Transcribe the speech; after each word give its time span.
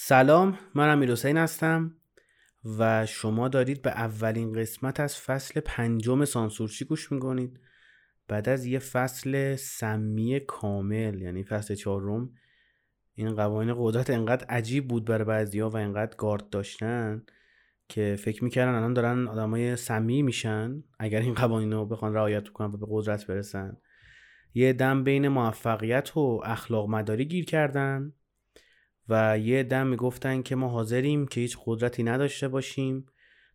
سلام 0.00 0.58
من 0.74 0.88
امیر 0.88 1.12
حسین 1.12 1.36
هستم 1.36 1.96
و 2.78 3.06
شما 3.06 3.48
دارید 3.48 3.82
به 3.82 3.90
اولین 3.90 4.52
قسمت 4.52 5.00
از 5.00 5.20
فصل 5.20 5.60
پنجم 5.60 6.24
سانسورچی 6.24 6.84
گوش 6.84 7.12
می‌کنید. 7.12 7.60
بعد 8.28 8.48
از 8.48 8.66
یه 8.66 8.78
فصل 8.78 9.56
سمی 9.56 10.40
کامل 10.40 11.22
یعنی 11.22 11.44
فصل 11.44 11.74
چهارم 11.74 12.30
این 13.14 13.34
قوانین 13.34 13.74
قدرت 13.78 14.10
انقدر 14.10 14.46
عجیب 14.46 14.88
بود 14.88 15.04
برای 15.04 15.24
بعضیا 15.24 15.68
و 15.68 15.76
انقدر 15.76 16.16
گارد 16.16 16.50
داشتن 16.50 17.22
که 17.88 18.16
فکر 18.18 18.44
می‌کردن 18.44 18.74
الان 18.74 18.92
دارن 18.92 19.28
آدمای 19.28 19.76
سمی 19.76 20.22
میشن 20.22 20.84
اگر 20.98 21.20
این 21.20 21.34
قوانین 21.34 21.72
رو 21.72 21.86
بخوان 21.86 22.14
رعایت 22.14 22.48
کنن 22.48 22.74
و 22.74 22.76
به 22.76 22.86
قدرت 22.90 23.26
برسن. 23.26 23.76
یه 24.54 24.72
دم 24.72 25.04
بین 25.04 25.28
موفقیت 25.28 26.16
و 26.16 26.40
اخلاق 26.44 26.88
مداری 26.88 27.24
گیر 27.24 27.44
کردن. 27.44 28.12
و 29.08 29.38
یه 29.38 29.62
دم 29.62 29.86
می‌گفتن 29.86 30.42
که 30.42 30.56
ما 30.56 30.68
حاضریم 30.68 31.26
که 31.26 31.40
هیچ 31.40 31.58
قدرتی 31.66 32.02
نداشته 32.02 32.48
باشیم. 32.48 33.06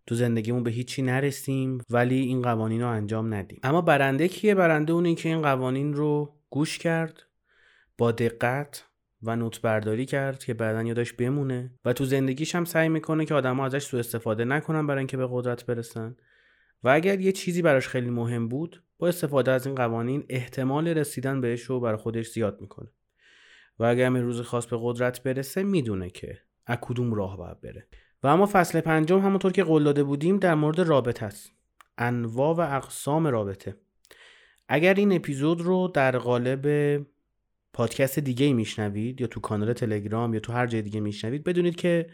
تو 0.07 0.16
زندگیمون 0.16 0.63
به 0.63 0.71
هیچی 0.71 1.02
نرسیم 1.02 1.81
ولی 1.89 2.20
این 2.20 2.41
قوانین 2.41 2.81
رو 2.81 2.88
انجام 2.88 3.34
ندیم. 3.34 3.59
اما 3.63 3.81
برنده 3.81 4.27
کیه؟ 4.27 4.55
برنده 4.55 4.94
اونی 4.94 5.16
که 5.16 5.30
این 5.30 5.41
قوانین 5.41 5.94
رو 5.94 6.35
گوش 6.49 6.77
کرد 6.77 7.23
با 7.97 8.11
دقت 8.11 8.85
و 9.21 9.35
نوت 9.35 9.61
برداری 9.61 10.05
کرد 10.05 10.44
که 10.44 10.53
بعدا 10.53 10.84
یادش 10.84 11.13
بمونه. 11.13 11.72
و 11.85 11.94
تو 11.94 12.05
زندگیش 12.05 12.55
هم 12.55 12.66
سعی 12.66 12.89
می‌کنه 12.89 13.25
که 13.25 13.33
آدما 13.33 13.66
ازش 13.66 13.83
سوء 13.83 13.99
استفاده 13.99 14.45
نکنن 14.45 14.88
برای 14.88 14.99
اینکه 14.99 15.17
به 15.17 15.27
قدرت 15.31 15.66
برسن. 15.66 16.16
و 16.83 16.89
اگر 16.89 17.20
یه 17.20 17.31
چیزی 17.31 17.61
براش 17.61 17.88
خیلی 17.88 18.09
مهم 18.09 18.47
بود 18.47 18.83
با 18.97 19.08
استفاده 19.08 19.52
از 19.52 19.66
این 19.66 19.75
قوانین 19.75 20.25
احتمال 20.30 20.88
رسیدن 20.88 21.41
بهش 21.41 21.61
رو 21.61 21.80
برای 21.80 21.97
خودش 21.97 22.30
زیاد 22.30 22.61
می‌کنه. 22.61 22.89
و 23.80 23.84
اگر 23.84 24.09
یه 24.09 24.20
روز 24.20 24.41
خاص 24.41 24.66
به 24.66 24.77
قدرت 24.82 25.23
برسه 25.23 25.63
می‌دونه 25.63 26.09
که 26.09 26.40
از 26.66 26.77
کدوم 26.81 27.14
راه 27.14 27.38
باید 27.38 27.62
بره. 27.62 27.88
و 28.23 28.27
اما 28.27 28.50
فصل 28.52 28.81
پنجم 28.81 29.20
همونطور 29.20 29.52
که 29.52 29.64
قول 29.64 29.84
داده 29.84 30.04
بودیم 30.04 30.38
در 30.38 30.56
مورد 30.56 30.80
رابطه 30.80 31.25
است. 31.25 31.52
انواع 31.97 32.56
و 32.56 32.75
اقسام 32.78 33.28
رابطه. 33.28 33.75
اگر 34.67 34.94
این 34.94 35.12
اپیزود 35.12 35.62
رو 35.62 35.88
در 35.88 36.17
قالب 36.17 36.67
پادکست 37.73 38.20
دیگه 38.20 38.53
میشنوید 38.53 39.22
یا 39.22 39.28
تو 39.28 39.39
کانال 39.39 39.73
تلگرام 39.73 40.34
یا 40.34 40.40
تو 40.40 40.53
هر 40.53 40.67
جای 40.67 40.81
دیگه 40.81 41.00
میشنوید 41.00 41.44
بدونید 41.44 41.75
که 41.75 42.09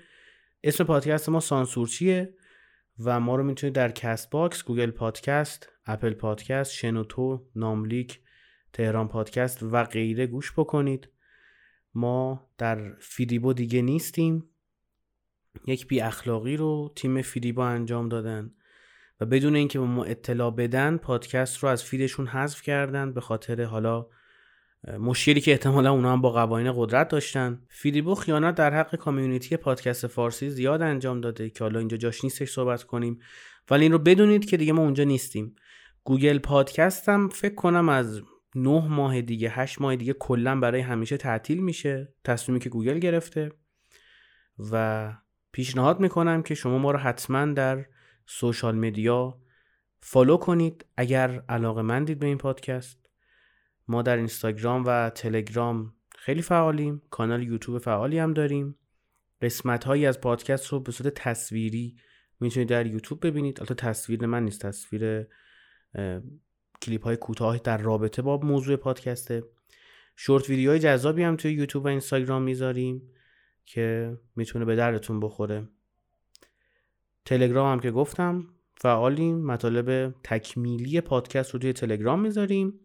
اسم 0.64 0.84
پادکست 0.84 1.30
ما 1.30 1.40
سانسورچیه 1.40 2.34
و 3.00 3.20
ما 3.20 3.36
رو 3.36 3.44
می‌تونید 3.44 3.76
در 3.76 3.92
Castbox، 3.92 4.64
Google 4.64 4.92
Podcast، 4.92 5.70
Apple 5.86 6.14
Podcast، 6.14 6.72
شنوتو، 6.72 7.48
ناملیک، 7.56 8.20
تهران 8.74 9.08
پادکست 9.08 9.64
و 9.64 9.84
غیره 9.84 10.28
گوش 10.28 10.52
بکنید. 10.52 11.10
ما 11.94 12.50
در 12.58 12.94
فیدیبو 13.00 13.54
دیگه 13.54 13.82
نیستیم. 13.82 14.50
یک 15.68 15.88
بی 15.88 16.02
اخلاقی 16.02 16.58
رو 16.58 16.92
تیم 16.96 17.22
فیدیبو 17.22 17.62
انجام 17.62 18.10
دادن 18.10 18.52
و 19.20 19.26
بدون 19.26 19.56
اینکه 19.56 19.80
به 19.80 19.86
ما 19.86 20.04
اطلاع 20.04 20.52
بدن 20.52 20.98
پادکست 20.98 21.58
رو 21.58 21.70
از 21.70 21.84
feed 21.84 22.06
شون 22.06 22.28
حذف 22.28 22.62
کردن 22.62 23.14
به 23.14 23.22
خاطر 23.22 23.64
حالا 23.64 24.08
مشکلی 25.00 25.42
که 25.42 25.52
احتمالا 25.52 25.92
اونا 25.92 26.14
هم 26.14 26.22
با 26.22 26.32
قوانین 26.32 26.74
قدرت 26.76 27.08
داشتن. 27.08 27.62
فیدیبو 27.70 28.16
خیانت 28.16 28.56
در 28.56 28.74
حق 28.74 28.96
community 28.96 29.58
پادکست 29.58 30.08
فارسی 30.08 30.50
زیاد 30.50 30.82
انجام 30.82 31.22
داده 31.22 31.50
که 31.50 31.64
حالا 31.64 31.80
اینجا 31.80 31.98
جاش 31.98 32.24
نیستش 32.24 32.52
صحبت 32.52 32.84
کنیم. 32.84 33.20
ولی 33.72 33.84
این 33.84 33.92
رو 33.92 34.00
بدونید 34.00 34.50
که 34.50 34.58
دیگه 34.58 34.74
ما 34.74 34.82
اونجا 34.82 35.04
نیستیم. 35.04 35.56
گوگل 36.04 36.40
پادکست 36.40 37.10
هم 37.10 37.30
فکر 37.30 37.56
کنم 37.56 37.90
از 37.90 38.22
نه 38.56 38.88
ماه 38.88 39.22
دیگه 39.22 39.50
هشت 39.50 39.82
ماه 39.82 39.96
دیگه 39.96 40.14
کلا 40.14 40.60
برای 40.60 40.82
همیشه 40.82 41.18
تعطیل 41.18 41.64
میشه 41.64 42.14
تصمیمی 42.24 42.60
که 42.60 42.70
گوگل 42.70 43.00
گرفته 43.00 43.52
و 44.72 45.14
پیشنهاد 45.52 46.00
می‌کنم 46.00 46.44
که 46.44 46.56
شما 46.56 46.78
ما 46.78 46.92
رو 46.92 47.00
حتما 47.00 47.46
در 47.46 47.86
social 48.26 48.76
media 48.76 49.42
follow 50.02 50.38
کنید. 50.38 50.86
اگر 50.98 51.44
علاقه 51.50 51.82
مندید 51.82 52.20
به 52.20 52.26
این 52.26 52.38
پادکست 52.38 53.10
ما 53.88 54.02
در 54.02 54.18
اینستاگرام 54.18 54.84
و 54.86 55.10
تلگرام 55.10 55.94
خیلی 56.16 56.42
فعالیم 56.42 57.02
کانال 57.10 57.44
یوتیوب 57.44 57.78
فعالی 57.78 58.20
هم 58.20 58.34
داریم. 58.34 58.76
قسمت 59.42 59.84
هایی 59.84 60.06
از 60.06 60.22
پادکست 60.22 60.68
رو 60.68 60.80
به 60.80 60.92
صورت 60.92 61.14
تصویری 61.14 61.96
می‌تونید 62.40 62.70
در 62.70 62.88
یوتیوب 62.88 63.28
ببینید. 63.28 63.60
البته 63.60 63.76
تصویر 63.76 64.26
من 64.26 64.44
نیست 64.44 64.66
تصویر 64.66 65.28
کلیپ 66.82 67.04
های 67.04 67.18
کوتاه 67.18 67.58
در 67.58 67.78
رابطه 67.78 68.22
با 68.22 68.38
موضوع 68.38 68.76
پادکسته. 68.76 69.44
شورت 70.16 70.50
ویدیوهای 70.50 70.80
جذابی 70.80 71.24
هم 71.24 71.36
توی 71.36 71.52
یوتیوب 71.52 71.86
و 71.86 71.88
اینستاگرام 71.88 72.42
می‌ذاریم 72.42 73.02
که 73.66 74.18
می‌تونه 74.36 74.66
به 74.66 74.76
دردتون 74.76 75.20
بخوره. 75.20 75.68
تلگرام 77.26 77.72
هم 77.72 77.80
که 77.80 77.92
گفتم 77.92 78.48
فعالیم. 78.78 79.46
مطالب 79.46 80.16
تکمیلی 80.24 81.02
پادکست 81.02 81.52
رو 81.52 81.60
توی 81.60 81.74
تلگرام 81.74 82.22
می‌ذاریم. 82.22 82.80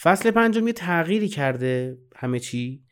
فصل 0.00 0.30
پنجم 0.30 0.66
یه 0.66 0.72
تغییری 0.72 1.28
کرده 1.28 1.98
همه 2.16 2.40
چی. 2.40 2.84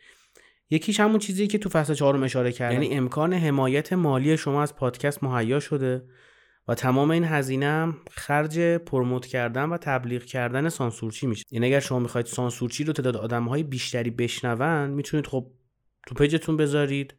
یکیش 0.71 1.01
همون 1.01 1.19
چیزی 1.19 1.47
که 1.47 1.59
تو 1.59 1.69
فصل 1.69 1.95
چهارم 1.95 2.23
اشاره 2.23 2.53
کرد 2.53 2.73
یعنی 2.73 2.89
امکان 2.95 3.33
حمایت 3.33 3.93
مالی 3.93 4.37
شما 4.37 4.63
از 4.63 4.77
پادکست 4.77 5.25
مهیا 5.25 5.61
شده. 5.61 6.05
و 6.69 6.75
تمام 6.75 7.11
این 7.11 7.25
هزینه 7.25 7.67
هم 7.67 7.97
خرج 8.11 8.61
promote 8.61 9.27
کردن 9.27 9.65
و 9.69 9.77
تبلیغ 9.77 10.23
کردن 10.25 10.69
سانسورچی 10.69 11.27
میشه. 11.27 11.45
یعنی 11.51 11.67
اگر 11.67 11.81
شما 11.81 11.99
می‌خواید 11.99 12.27
سانسورچی 12.27 12.85
رو 12.85 12.93
تعداد 12.93 13.17
آدم 13.17 13.45
های 13.45 13.63
بیشتری 13.63 14.11
بشنون 14.11 14.91
می‌تونید 14.91 15.27
خب 15.27 15.51
تو 16.07 16.15
page 16.15 16.39
تون 16.39 16.57
بذارید 16.57 17.15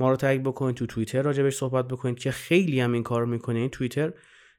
ما 0.00 0.10
رو 0.10 0.16
tag 0.16 0.42
بکنید 0.42 0.76
تو 0.76 0.86
توییتر 0.86 1.22
راجبش 1.22 1.56
صحبت 1.56 1.88
بکنید 1.88 2.18
که 2.18 2.30
خیلی 2.30 2.80
هم 2.80 2.92
این 2.92 3.02
کار 3.02 3.24
می‌کنه. 3.24 3.58
این 3.58 3.68
توییتر 3.68 4.12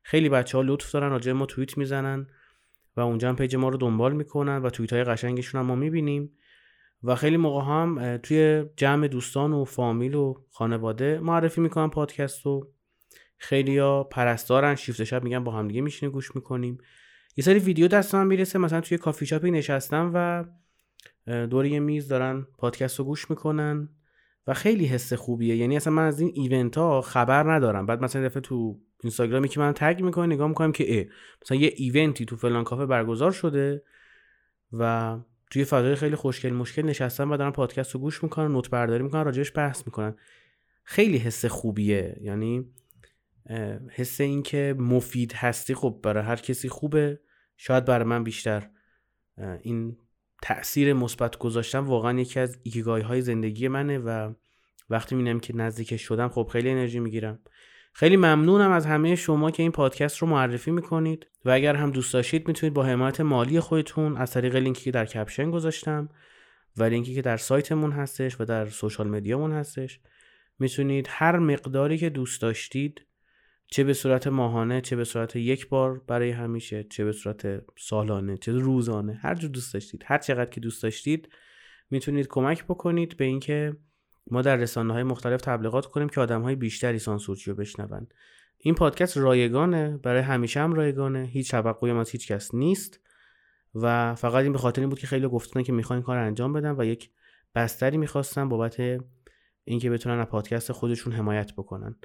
خیلی 0.03 0.29
بچه 0.29 0.57
ها 0.57 0.63
لطف 0.63 0.91
دارن 0.91 1.09
راجع 1.09 1.31
ما 1.31 1.45
توییت 1.45 1.77
می‌زنن 1.77 2.27
و 2.97 3.01
اونجا 3.01 3.29
هم 3.29 3.35
page 3.35 3.55
ما 3.55 3.69
رو 3.69 3.77
دنبال 3.77 4.13
می‌کنن 4.13 4.57
و 4.57 4.69
توییت 4.69 4.93
های 4.93 5.03
قشنگشون 5.03 5.61
هم 5.61 5.67
ما 5.67 5.75
می‌بینیم. 5.75 6.31
و 7.03 7.15
خیلی 7.15 7.37
موقع 7.37 7.65
هم 7.65 8.17
توی 8.17 8.65
جمع 8.77 9.07
دوستان 9.07 9.53
و 9.53 9.65
فامیل 9.65 10.15
و 10.15 10.33
خانواده 10.51 11.19
معرفی 11.19 11.61
می‌کنن 11.61 11.89
پادکست 11.89 12.45
رو. 12.45 12.73
ها 13.79 14.03
پرستارن 14.03 14.75
شیفت 14.75 15.03
شب 15.03 15.23
میگن 15.23 15.43
با 15.43 15.51
همدیگه 15.51 15.81
میشینه 15.81 16.11
گوش 16.11 16.35
می‌کنیم. 16.35 16.77
یه 17.37 17.43
سری 17.43 17.59
ویدیو 17.59 17.87
دست 17.87 18.15
من 18.15 18.27
می‌رسه 18.27 18.59
مثلا 18.59 18.81
توی 18.81 18.97
کافی 18.97 19.25
شاپی 19.25 19.51
نشستم 19.51 20.11
و 20.13 20.45
دور 21.47 21.65
یه 21.65 21.79
میز 21.79 22.07
دارن 22.07 22.47
پادکست 22.57 22.99
رو 22.99 23.05
گوش 23.05 23.29
می‌کنن 23.29 23.89
و 24.47 24.53
خیلی 24.53 24.85
حس 24.85 25.13
خوبیه. 25.13 25.55
یعنی 25.55 25.77
اصلا 25.77 25.93
من 25.93 26.05
از 26.05 26.19
این 26.19 26.31
ایونت 26.33 26.77
ها 26.77 27.01
خبر 27.01 27.53
ندارم. 27.53 27.85
بعد 27.85 28.03
مثلا 28.03 28.25
دفعه 28.25 28.41
تو 28.41 28.79
اینستاگرامی 29.03 29.47
که 29.47 29.59
من 29.59 29.73
تگ 29.73 30.01
می‌کنه 30.03 30.35
نگاه 30.35 30.47
می‌کنم 30.47 30.71
که 30.71 30.99
اه 30.99 31.05
مثلا 31.41 31.57
یه 31.57 31.73
ایونتی 31.75 32.25
تو 32.25 32.35
فلان 32.35 32.63
کافه 32.63 32.85
برگزار 32.85 33.31
شده 33.31 33.83
و 34.73 35.17
توی 35.51 35.65
فضای 35.65 35.95
خیلی 35.95 36.15
خوشگل 36.15 36.53
مشکل 36.53 36.81
نشستن 36.81 37.27
و 37.27 37.37
دارن 37.37 37.51
پادکست 37.51 37.91
رو 37.91 37.99
گوش 37.99 38.23
می‌کنن 38.23 38.51
نوت 38.51 38.69
برداری 38.69 39.03
می‌کنن 39.03 39.25
راجعش 39.25 39.51
بحث 39.55 39.83
می‌کنن. 39.85 40.15
خیلی 40.83 41.17
حس 41.17 41.45
خوبیه. 41.45 42.17
یعنی 42.21 42.65
حس 43.91 44.21
این 44.21 44.43
که 44.43 44.75
مفید 44.79 45.33
هستی 45.33 45.75
خب 45.75 45.99
برای 46.03 46.23
هر 46.23 46.35
کسی 46.35 46.69
خوبه. 46.69 47.19
شاید 47.57 47.85
برای 47.85 48.05
من 48.05 48.23
بیشتر. 48.23 48.69
این 49.61 49.97
تاثیر 50.41 50.93
مثبت 50.93 51.37
گذاشتن 51.37 51.79
واقعا 51.79 52.19
یکی 52.19 52.39
از 52.39 52.59
ایکیگای 52.63 53.01
های 53.01 53.21
زندگی 53.21 53.67
منه 53.67 53.97
و 53.97 54.33
وقتی 54.89 55.15
می‌بینم 55.15 55.39
که 55.39 55.55
نزدیک 55.55 55.97
شدم 55.97 56.29
خب 56.29 56.49
خیلی 56.51 56.69
انرژی 56.69 56.99
می‌گیرم. 56.99 57.39
خیلی 57.93 58.17
ممنونم 58.17 58.71
از 58.71 58.85
همه 58.85 59.15
شما 59.15 59.51
که 59.51 59.63
این 59.63 59.71
پادکست 59.71 60.17
رو 60.17 60.27
معرفی 60.27 60.71
می‌کنید 60.71 61.27
و 61.45 61.49
اگر 61.49 61.75
هم 61.75 61.91
دوست 61.91 62.13
داشتید 62.13 62.47
می‌تونید 62.47 62.73
با 62.73 62.83
حمایت 62.83 63.21
مالی 63.21 63.59
خودتون 63.59 64.17
از 64.17 64.31
طریق 64.31 64.55
لینکی 64.55 64.83
که 64.83 64.91
در 64.91 65.05
کپشن 65.05 65.51
گذاشتم 65.51 66.09
و 66.77 66.83
لینکی 66.83 67.15
که 67.15 67.21
در 67.21 67.37
سایتمون 67.37 67.91
هستش 67.91 68.41
و 68.41 68.45
در 68.45 68.65
سوشال 68.65 69.07
مدیامون 69.07 69.51
هستش 69.51 69.99
می‌تونید 70.59 71.07
هر 71.09 71.39
مقداری 71.39 71.97
که 71.97 72.09
دوست 72.09 72.41
داشتید 72.41 73.05
چه 73.73 73.83
به 73.83 73.93
صورت 73.93 74.27
ماهانه 74.27 74.81
چه 74.81 74.95
به 74.95 75.03
صورت 75.03 75.35
یک 75.35 75.69
بار 75.69 76.01
برای 76.07 76.29
همیشه 76.29 76.83
چه 76.83 77.05
به 77.05 77.11
صورت 77.11 77.61
سالانه 77.77 78.37
چه 78.37 78.51
روزانه. 78.51 79.13
هر 79.13 79.35
جو 79.35 79.47
دوست 79.47 79.73
داشتید. 79.73 80.03
هر 80.05 80.17
چقدر 80.17 80.49
که 80.49 80.59
دوست 80.59 80.83
داشتید 80.83 81.29
می‌تونید 81.89 82.27
کمک 82.27 82.63
بکنید 82.63 83.17
به 83.17 83.25
اینکه 83.25 83.77
ما 84.31 84.41
در 84.41 84.55
رسانه 84.55 84.93
های 84.93 85.03
مختلف 85.03 85.41
تبلیغات 85.41 85.85
کنیم 85.85 86.09
که 86.09 86.21
آدم 86.21 86.41
های 86.41 86.55
بیشتری 86.55 86.99
سانسورچی 86.99 87.51
رو 87.51 87.57
بشنون. 87.57 88.07
این 88.57 88.75
پادکست 88.75 89.17
رایگانه. 89.17 89.97
برای 89.97 90.21
همیشه 90.21 90.59
هم 90.59 90.73
رایگانه. 90.73 91.23
هیچ 91.23 91.51
توقعی 91.51 91.91
از 91.91 92.09
هیچ 92.09 92.31
کس 92.31 92.55
نیست. 92.55 92.99
و 93.75 94.15
فقط 94.15 94.43
این 94.43 94.51
به 94.51 94.59
خاطر 94.59 94.81
این 94.81 94.89
بود 94.89 94.99
که 94.99 95.07
خیلی 95.07 95.27
گفتن 95.27 95.63
که 95.63 95.71
می‌خوان 95.71 96.01
کار 96.01 96.17
انجام 96.17 96.53
بدن 96.53 96.75
و 96.77 96.85
یک 96.85 97.09
بستری 97.55 97.97
می‌خواستن 97.97 98.49
بابت 98.49 98.77
اینکه 99.63 99.89
بتونن 99.89 100.19
از 100.19 100.27
پادکست 100.27 100.71
خودشون 100.71 101.13
حمایت 101.13 101.53
بکنن. 101.53 101.95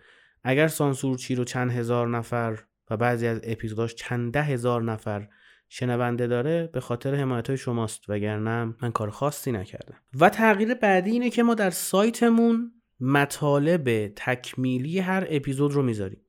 اگر 0.48 0.68
سانسورچی 0.68 1.34
رو 1.34 1.44
چند 1.44 1.70
هزار 1.70 2.08
نفر 2.08 2.58
و 2.90 2.96
بعضی 2.96 3.26
از 3.26 3.40
اپیزوداش 3.42 3.94
چند 3.94 4.32
ده 4.32 4.42
هزار 4.42 4.82
نفر 4.82 5.28
شنونده 5.68 6.26
داره 6.26 6.70
به 6.72 6.80
خاطر 6.80 7.14
حمایت 7.14 7.48
های 7.48 7.56
شماست 7.56 8.10
وگرنه 8.10 8.74
من 8.82 8.92
کار 8.92 9.10
خاصی 9.10 9.52
نکردم. 9.52 9.96
و 10.20 10.28
تغییر 10.28 10.74
بعدی 10.74 11.10
اینه 11.10 11.30
که 11.30 11.42
ما 11.42 11.54
در 11.54 11.70
سایتمون 11.70 12.72
مطالب 13.00 14.08
تکمیلی 14.16 14.98
هر 14.98 15.26
اپیزود 15.28 15.72
رو 15.72 15.82
می‌ذاریم. 15.82 16.20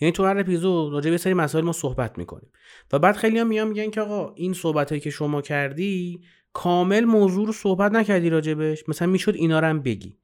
یعنی 0.00 0.12
تو 0.12 0.24
هر 0.24 0.38
اپیزود 0.38 0.92
راجع 0.92 1.10
به 1.10 1.18
سری 1.18 1.34
مسائل 1.34 1.64
ما 1.64 1.72
صحبت 1.72 2.18
می‌کنیم. 2.18 2.52
و 2.92 2.98
بعد 2.98 3.16
خیلی 3.16 3.38
هم 3.38 3.46
میان 3.46 3.68
میگن 3.68 3.90
که 3.90 4.00
آقا 4.00 4.34
این 4.34 4.52
صحبت 4.52 4.98
که 4.98 5.10
شما 5.10 5.42
کردی 5.42 6.20
کامل 6.52 7.04
موضوع 7.04 7.46
رو 7.46 7.52
صحبت 7.52 7.92
نکردی 7.92 8.30
راجبش 8.30 8.88
مثلا 8.88 9.08
می‌شد 9.08 9.34
اینا 9.34 9.60
رو 9.60 9.66
هم 9.66 9.82
بگی. 9.82 10.19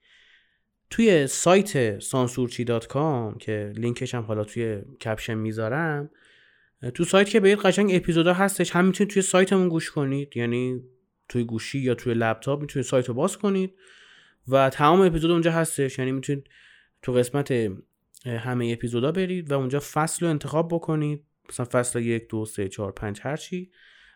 توی 0.91 1.27
سایت 1.27 1.99
سانسورچی 1.99 2.65
dot 2.65 2.87
com 2.87 3.35
که 3.39 3.73
لینکش 3.77 4.15
هم 4.15 4.23
حالا 4.23 4.45
توی 4.45 4.83
caption 5.05 5.35
می‌ذارم 5.35 6.11
تو 6.95 7.05
سایت 7.05 7.29
که 7.29 7.41
برید 7.41 7.59
قشنگ 7.59 7.95
اپیزودا 7.95 8.33
هستش 8.33 8.71
هم 8.71 8.85
می‌تونید 8.85 9.13
توی 9.13 9.23
سایتمون 9.23 9.69
گوش 9.69 9.91
کنید. 9.91 10.37
یعنی 10.37 10.83
توی 11.29 11.45
گوشی 11.45 11.79
یا 11.79 11.95
توی 11.95 12.15
لپتاپ 12.15 12.61
می‌تونید 12.61 12.87
سایت 12.87 13.09
رو 13.09 13.15
باز 13.15 13.39
کنید. 13.39 13.75
و 14.49 14.71
تمام 14.71 15.01
اپیزود 15.01 15.31
اونجا 15.31 15.53
هستش. 15.53 15.99
یعنی 15.99 16.13
می‌تونید 16.13 16.47
تو 17.03 17.13
قسمت 17.13 17.73
همه 18.27 18.71
اپیزودا 18.73 19.13
برید 19.13 19.51
و 19.53 19.55
اونجا 19.55 19.81
فصل 19.93 20.27
رو 20.27 20.31
انتخاب 20.31 20.69
بکنید. 20.69 21.25
مثلا 21.49 21.67
فصل 21.73 22.03
یک 22.03 22.29
دو 22.29 22.45
سه 22.45 22.69
چهار 22.69 22.93
پنج 22.93 23.21
هرچی 23.23 23.71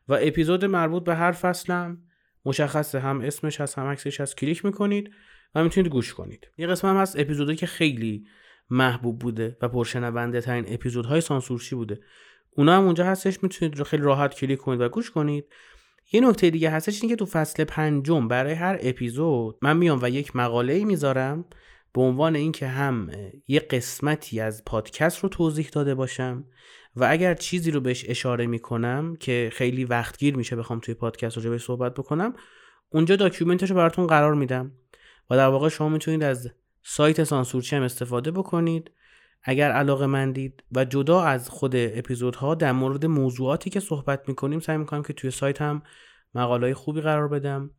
و 0.09 0.19
اپیزود 0.23 0.65
مربوط 0.65 1.05
به 1.05 1.15
هر 1.15 1.33
فصلم 1.33 1.99
مشخصه. 2.45 3.01
هم 3.01 3.21
اسمش 3.21 3.61
هست 3.61 3.79
هم 3.79 3.87
عکسش 3.87 4.21
هست. 4.21 4.37
کلیک 4.37 4.65
می‌کنید. 4.65 5.11
و 5.55 5.65
می‌تونید 5.65 5.93
گوش 5.93 6.15
کنید. 6.15 6.49
یه 6.59 6.67
قسم 6.67 6.89
هم 6.89 6.97
هست 6.97 7.19
اپیزودی 7.19 7.57
که 7.57 7.67
خیلی 7.67 8.25
محبوب 8.71 9.19
بوده 9.19 9.57
و 9.63 9.69
پرشنونده 9.69 10.41
ترین 10.41 10.65
اپیزودهای 10.69 11.21
سانسورشی 11.21 11.75
بوده. 11.75 12.01
اونا 12.57 12.77
هم 12.77 12.85
اونجا 12.85 13.05
هستش 13.05 13.43
می‌تونید 13.43 13.83
خیلی 13.83 14.03
راحت 14.03 14.35
کلیک 14.35 14.59
کنید 14.59 14.81
و 14.81 14.89
گوش 14.89 15.11
کنید. 15.11 15.45
یه 16.13 16.21
نکته 16.21 16.51
دیگه 16.51 16.71
هستش 16.71 17.03
اینه 17.03 17.15
که 17.15 17.17
تو 17.17 17.27
فصل 17.27 17.65
پنجم 17.65 18.29
برای 18.29 18.53
هر 18.53 18.79
اپیزود 18.81 19.59
من 19.63 19.77
میام 19.77 19.99
و 20.03 20.11
یک 20.11 20.37
مقاله 20.37 20.73
ای 20.73 20.85
می‌ذارم 20.85 21.45
به 21.95 22.01
عنوان 22.01 22.37
اینکه 22.37 22.67
هم 22.67 23.11
یه 23.49 23.61
قسمتی 23.61 24.41
از 24.41 24.65
پادکست 24.65 25.19
رو 25.19 25.29
توضیح 25.29 25.69
داده 25.73 25.95
باشم 25.95 26.45
و 26.97 27.07
اگر 27.11 27.35
چیزی 27.35 27.71
رو 27.71 27.81
بهش 27.81 28.05
اشاره 28.09 28.47
می‌کنم 28.47 29.17
که 29.21 29.51
خیلی 29.53 29.85
وقتگیر 29.85 30.37
میشه 30.37 30.57
بخوام 30.57 30.81
توی 30.81 30.95
پادکست 30.95 31.39
رو 31.39 31.51
بهش 31.51 31.65
صحبت 31.65 31.95
بکنم 31.95 32.35
اونجا 32.89 33.17
داکیومنتش 33.17 33.71
رو 33.71 33.77
براتون 33.77 34.07
قرار 34.07 34.35
میدم. 34.35 34.73
و 35.31 35.37
در 35.37 35.47
واقع 35.47 35.69
شما 35.69 35.89
می‌تونید 35.89 36.23
از 36.23 36.51
سایت 36.83 37.25
سانسورچی 37.25 37.77
هم 37.77 37.83
استفاده 37.83 38.31
بکنید. 38.31 38.91
اگر 39.43 39.73
علاقه 39.73 40.07
مندید 40.07 40.63
و 40.73 40.85
جدا 40.85 41.23
از 41.23 41.51
خود 41.51 41.77
اپیزودها 41.77 42.55
در 42.55 42.73
مورد 42.73 43.07
موضوعاتی 43.07 43.71
که 43.71 43.81
صحبت 43.81 44.29
می‌کنیم 44.29 44.61
سعی 44.61 44.77
می‌کنم 44.77 45.03
که 45.03 45.13
توی 45.13 45.31
سایت 45.31 45.63
هم 45.63 45.83
مقاله 46.35 46.75
خوبی 46.75 47.01
قرار 47.01 47.29
بدم. 47.29 47.71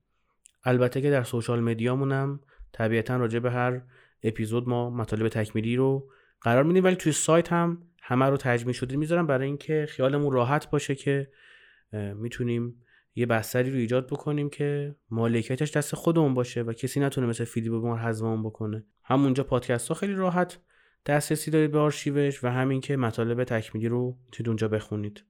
البته 0.64 1.02
که 1.02 1.10
در 1.12 1.24
سوشال 1.24 1.60
مدیامونم 1.60 2.40
طبیعتا 2.72 3.18
راجع 3.18 3.40
به 3.40 3.52
هر 3.52 3.82
اپیزود 4.24 4.70
ما 4.70 4.90
مطالب 4.90 5.30
تکمیلی 5.30 5.76
رو 5.76 6.10
قرار 6.42 6.64
میدیم 6.64 6.84
ولی 6.84 6.96
توی 6.96 7.12
سایت 7.12 7.54
هم 7.54 7.84
همه 8.02 8.26
رو 8.26 8.38
تجمیع 8.38 8.74
شده 8.74 8.98
می‌ذارم 8.98 9.28
برای 9.28 9.48
اینکه 9.48 9.88
خیالمون 9.90 10.34
راحت 10.34 10.70
باشه 10.70 10.96
که 10.96 11.32
می‌تونیم 12.16 12.84
یه 13.16 13.26
بستری 13.26 13.72
رو 13.72 13.78
ایجاد 13.78 14.08
بکنیم 14.08 14.50
که 14.50 14.96
مالکیتش 15.10 15.72
دست 15.72 15.96
خودمون 15.96 16.34
باشه 16.34 16.62
و 16.62 16.74
کسی 16.74 17.00
نتونه 17.00 17.28
مثل 17.28 17.44
فیدی 17.44 17.70
به 17.70 17.80
ما 17.80 17.98
حذفمون 17.98 18.44
بکنه. 18.44 18.84
همونجا 19.04 19.44
پادکست 19.44 19.88
ها 19.88 19.94
خیلی 19.94 20.14
راحت 20.14 20.58
دسترسی 21.06 21.52
دارید 21.52 21.72
به 21.72 21.80
آرشیوش 21.80 22.44
و 22.44 22.48
همین 22.48 22.82
که 22.82 22.98
مطالب 22.98 23.44
تکمیلی 23.44 23.88
رو 23.88 24.18
می‌تونید 24.26 24.50
اونجا 24.50 24.68
بخونید. 24.68 25.24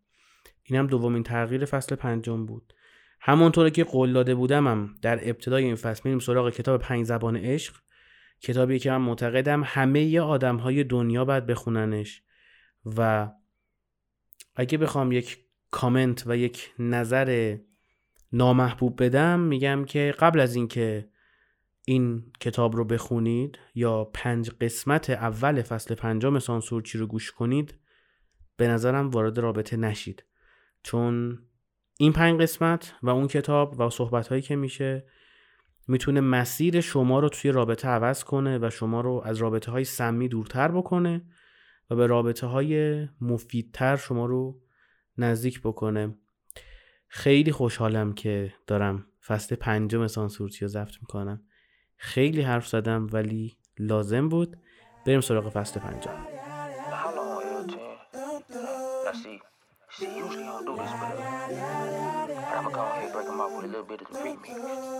این 0.64 0.80
هم 0.80 0.88
دومین 0.88 1.24
تغییر 1.24 1.66
فصل 1.66 1.96
پنجم 1.96 2.46
بود. 2.46 2.74
همونطور 3.22 3.70
که 3.70 3.84
قول 3.84 4.14
داده 4.14 4.36
بودم 4.36 4.68
هم 4.68 4.96
در 5.02 5.30
ابتدای 5.30 5.64
این 5.64 5.76
فصل 5.76 6.02
میریم 6.06 6.20
سراغ 6.20 6.50
کتاب 6.50 6.82
پنج 6.82 7.06
زبان 7.06 7.38
عشق 7.38 7.76
کتابی 8.42 8.80
که 8.80 8.92
من 8.92 8.98
معتقدم 8.98 9.62
همه 9.66 10.20
آدم 10.20 10.58
های 10.58 10.84
دنیا 10.84 11.26
باید 11.26 11.46
بخوننش 11.46 12.24
و 12.98 13.30
اگه 14.56 14.78
بخوام 14.78 15.12
یک 15.12 15.38
کامنت 15.72 16.24
و 16.28 16.38
یک 16.38 16.74
نظر 16.80 17.58
نامحبوب 18.34 19.04
بدم 19.04 19.40
میگم 19.40 19.86
که 19.86 20.16
قبل 20.20 20.40
از 20.40 20.56
اینکه 20.56 21.10
این 21.86 22.24
کتاب 22.40 22.76
رو 22.76 22.86
بخونید 22.86 23.60
یا 23.76 24.04
پنج 24.04 24.50
قسمت 24.62 25.10
اول 25.10 25.62
فصل 25.62 25.96
پنجم 25.96 26.40
سانسورچی 26.40 26.98
رو 26.98 27.08
گوش 27.08 27.32
کنید 27.32 27.76
به 28.58 28.68
نظرم 28.68 29.10
وارد 29.10 29.40
رابطه 29.40 29.78
نشید. 29.78 30.24
چون 30.84 31.40
این 31.98 32.14
پنج 32.14 32.42
قسمت 32.42 32.94
و 33.04 33.10
اون 33.10 33.28
کتاب 33.28 33.80
و 33.80 33.90
صحبت 33.90 34.28
هایی 34.28 34.42
که 34.42 34.56
میشه 34.56 35.06
می‌تونه 35.88 36.22
مسیر 36.22 36.82
شما 36.82 37.20
رو 37.20 37.30
توی 37.30 37.52
رابطه 37.52 37.88
عوض 37.88 38.24
کنه 38.24 38.60
و 38.62 38.70
شما 38.70 39.02
رو 39.02 39.22
از 39.26 39.38
رابطه 39.38 39.72
های 39.72 39.84
سمی 39.84 40.28
دورتر 40.28 40.72
بکنه 40.72 41.22
و 41.90 41.96
به 41.96 42.08
رابطه 42.08 42.48
های 42.48 43.08
مفیدتر 43.22 43.96
شما 43.96 44.26
رو 44.26 44.62
نزدیک 45.18 45.62
بکنه. 45.62 46.16
خیلی 47.14 47.52
خوشحالم 47.52 48.14
که 48.14 48.54
دارم 48.68 49.06
فصل 49.28 49.56
پنجم 49.56 50.08
سانسورچی 50.08 50.66
رو 50.66 50.68
ضبط 50.68 50.94
می‌کنم. 51.02 51.42
خیلی 51.98 52.42
حرف 52.42 52.68
زدم 52.68 53.08
ولی 53.12 53.54
لازم 53.80 54.30
بود. 54.30 54.58
بریم 55.06 55.22
سراغ 55.22 55.50
فصل 55.50 55.80
پنجم. 55.80 56.28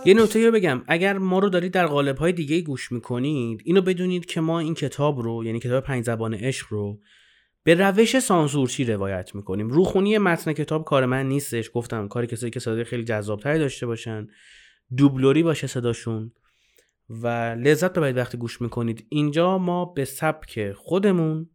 یه 0.04 0.14
نکته 0.14 0.46
رو 0.46 0.52
بگم. 0.52 0.82
اگر 0.88 1.18
ما 1.18 1.38
رو 1.38 1.48
دارید 1.48 1.72
در 1.72 1.86
قالب 1.86 2.16
های 2.16 2.32
دیگه 2.32 2.60
گوش 2.60 2.92
می‌کنید 2.92 3.62
اینو 3.64 3.82
بدونید 3.82 4.26
که 4.26 4.40
ما 4.40 4.58
این 4.58 4.74
کتاب 4.74 5.18
رو 5.20 5.44
یعنی 5.44 5.60
کتاب 5.60 5.84
پنج 5.84 6.04
زبان 6.04 6.34
عشق 6.34 6.66
رو 6.70 7.00
به 7.64 7.74
روش 7.74 8.18
سانسورچی 8.18 8.84
روایت 8.84 9.34
می‌کنیم. 9.34 9.68
روخونی 9.68 10.18
متن 10.18 10.52
کتاب 10.52 10.84
کار 10.84 11.06
من 11.06 11.28
نیستش. 11.28 11.70
گفتم 11.74 12.08
کار 12.08 12.26
کسایی 12.26 12.50
که 12.50 12.60
صدای 12.60 12.84
خیلی 12.84 13.04
جذابتری 13.04 13.58
داشته 13.58 13.86
باشن 13.86 14.26
دوبلوری 14.96 15.42
باشه 15.42 15.66
صداشون 15.66 16.32
و 17.08 17.26
لذت 17.54 17.92
ببرید 17.92 18.16
وقتی 18.16 18.38
گوش 18.38 18.60
می‌کنید. 18.60 19.06
اینجا 19.08 19.58
ما 19.58 19.84
به 19.84 20.04
سبک 20.04 20.72
خودمون 20.72 21.48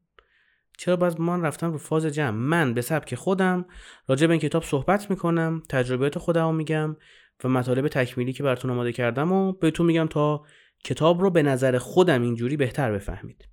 چرا 0.78 0.96
باز 0.96 1.20
من 1.20 1.42
رفتم 1.42 1.72
رو 1.72 1.78
فاز 1.78 2.06
جمع؟ 2.06 2.38
من 2.38 2.74
به 2.74 2.82
سبک 2.82 3.16
خودم 3.16 3.66
راجع 4.08 4.28
به 4.28 4.34
این 4.34 4.42
کتاب 4.42 4.64
صحبت 4.64 5.10
می‌کنم 5.10 5.64
تجربیات 5.70 6.20
خودم 6.20 6.56
میگم 6.56 6.96
و 7.44 7.50
مطالب 7.50 7.88
تکمیلی 7.88 8.34
که 8.34 8.44
براتون 8.44 8.72
آماده 8.72 8.92
کردم 8.92 9.32
و 9.32 9.54
بهتون 9.54 9.86
میگم 9.86 10.08
تا 10.08 10.44
کتاب 10.84 11.22
رو 11.22 11.30
به 11.30 11.44
نظر 11.44 11.78
خودم 11.78 12.22
اینجوری 12.22 12.58
بهتر 12.58 12.92
بفهمید. 12.92 13.48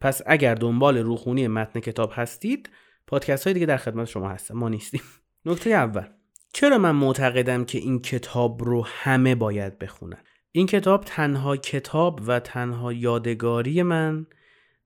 پس 0.00 0.22
اگر 0.26 0.54
دنبال 0.54 0.98
روخونی 0.98 1.48
متن 1.48 1.80
کتاب 1.80 2.12
هستید 2.14 2.70
پادکست 3.06 3.44
های 3.44 3.54
دیگه 3.54 3.66
در 3.66 3.76
خدمت 3.76 4.08
شما 4.08 4.28
هستم. 4.28 4.54
ما 4.54 4.68
نیستیم. 4.68 5.02
نکته 5.44 5.70
اول. 5.70 6.04
چرا 6.52 6.78
من 6.78 6.90
معتقدم 6.90 7.64
که 7.64 7.78
این 7.78 8.02
کتاب 8.02 8.64
رو 8.64 8.86
همه 8.86 9.34
باید 9.34 9.78
بخونن؟ 9.78 10.22
این 10.52 10.66
کتاب 10.66 11.04
تنها 11.04 11.56
کتاب 11.56 12.20
و 12.26 12.40
تنها 12.40 12.92
یادگاری 12.92 13.82
من 13.82 14.26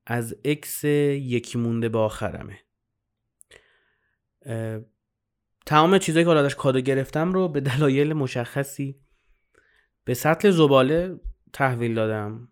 از 0.06 0.36
اکس 0.44 0.84
یکی 0.84 1.58
مونده 1.58 1.88
به 1.88 1.98
آخرمه. 1.98 2.58
تمام 5.66 5.98
چیزایی 5.98 6.24
که 6.24 6.30
حالا 6.30 6.48
کادو 6.48 6.80
گرفتم 6.80 7.32
رو 7.32 7.48
به 7.48 7.60
دلایل 7.60 8.12
مشخصی 8.12 9.00
به 10.04 10.14
سطل 10.14 10.50
زباله 10.50 11.20
تحویل 11.52 11.94
دادم. 11.94 12.51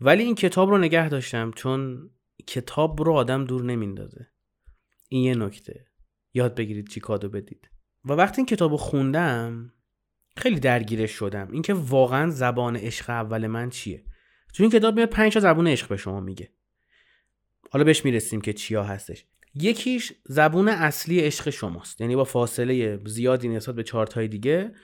ولی 0.00 0.22
این 0.22 0.34
کتاب 0.34 0.70
رو 0.70 0.78
نگه 0.78 1.08
داشتم 1.08 1.50
چون 1.50 2.10
کتاب 2.46 3.02
رو 3.02 3.12
آدم 3.12 3.44
دور 3.44 3.64
نمیندازه. 3.64 4.26
این 5.08 5.22
یه 5.22 5.34
نکته. 5.34 5.86
یاد 6.34 6.54
بگیرید 6.54 6.88
چی 6.88 7.00
کادو 7.00 7.28
بدید. 7.28 7.70
و 8.04 8.12
وقتی 8.12 8.36
این 8.36 8.46
کتاب 8.46 8.70
رو 8.70 8.76
خوندم 8.76 9.72
خیلی 10.36 10.60
درگیرش 10.60 11.10
شدم. 11.10 11.48
اینکه 11.52 11.74
واقعا 11.74 12.30
زبان 12.30 12.76
عشق 12.76 13.10
اول 13.10 13.46
من 13.46 13.70
چیه؟ 13.70 14.04
تو 14.54 14.62
این 14.62 14.72
کتاب 14.72 14.94
میاد 14.96 15.08
پنج 15.08 15.34
تا 15.34 15.40
زبان 15.40 15.66
عشق 15.66 15.88
به 15.88 15.96
شما 15.96 16.20
میگه. 16.20 16.52
حالا 17.70 17.84
بهش 17.84 18.04
می‌رسیم 18.04 18.40
که 18.40 18.52
چیا 18.52 18.84
هستش. 18.84 19.26
یکیش 19.54 20.12
زبون 20.24 20.68
اصلی 20.68 21.20
عشق 21.20 21.50
شماست. 21.50 22.00
یعنی 22.00 22.16
با 22.16 22.24
فاصله 22.24 23.00
زیادی 23.06 23.48
نسبت 23.48 23.74
به 23.74 23.82
چارت 23.82 24.18
دیگه 24.18 24.74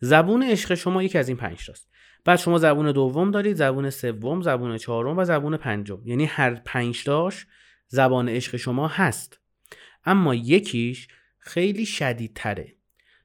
زبون 0.00 0.42
عشق 0.42 0.74
شما 0.74 1.02
یکی 1.02 1.18
از 1.18 1.28
این 1.28 1.36
پنج 1.36 1.66
تاست. 1.66 1.88
بعد 2.28 2.38
شما 2.38 2.58
زبون 2.58 2.92
دوم 2.92 3.30
دارید 3.30 3.56
زبون 3.56 3.90
سوم 3.90 4.42
زبون 4.42 4.76
چهارم 4.76 5.18
و 5.18 5.24
زبون 5.24 5.56
پنجم. 5.56 5.98
یعنی 6.04 6.24
هر 6.24 6.54
پنج 6.54 7.04
تاش 7.04 7.46
زبان 7.86 8.28
عشق 8.28 8.56
شما 8.56 8.88
هست. 8.88 9.40
اما 10.04 10.34
یکیش 10.34 11.08
خیلی 11.38 11.86
شدیدتره. 11.86 12.74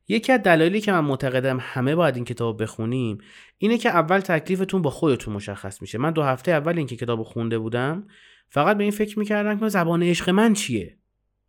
یکی 0.08 0.32
از 0.32 0.44
دلایلی 0.44 0.82
که 0.82 0.92
من 0.92 1.00
معتقدم 1.00 1.58
همه 1.62 1.96
باید 1.96 2.16
این 2.16 2.26
کتاب 2.26 2.62
بخونیم 2.62 3.18
اینه 3.58 3.78
که 3.78 3.90
اول 3.90 4.20
تکلیفتون 4.20 4.82
با 4.82 4.90
خودتون 4.90 5.34
مشخص 5.34 5.82
میشه. 5.82 5.98
من 5.98 6.12
دو 6.12 6.24
هفته 6.24 6.52
اول 6.52 6.78
اینکه 6.78 6.96
کتاب 6.96 7.24
خونده 7.24 7.60
بودم 7.60 8.08
فقط 8.50 8.78
به 8.78 8.84
این 8.84 8.92
فکر 8.92 9.20
می‌کردم 9.20 9.60
که 9.60 9.68
زبان 9.68 10.04
عشق 10.04 10.30
من 10.30 10.54
چیه؟ 10.54 10.98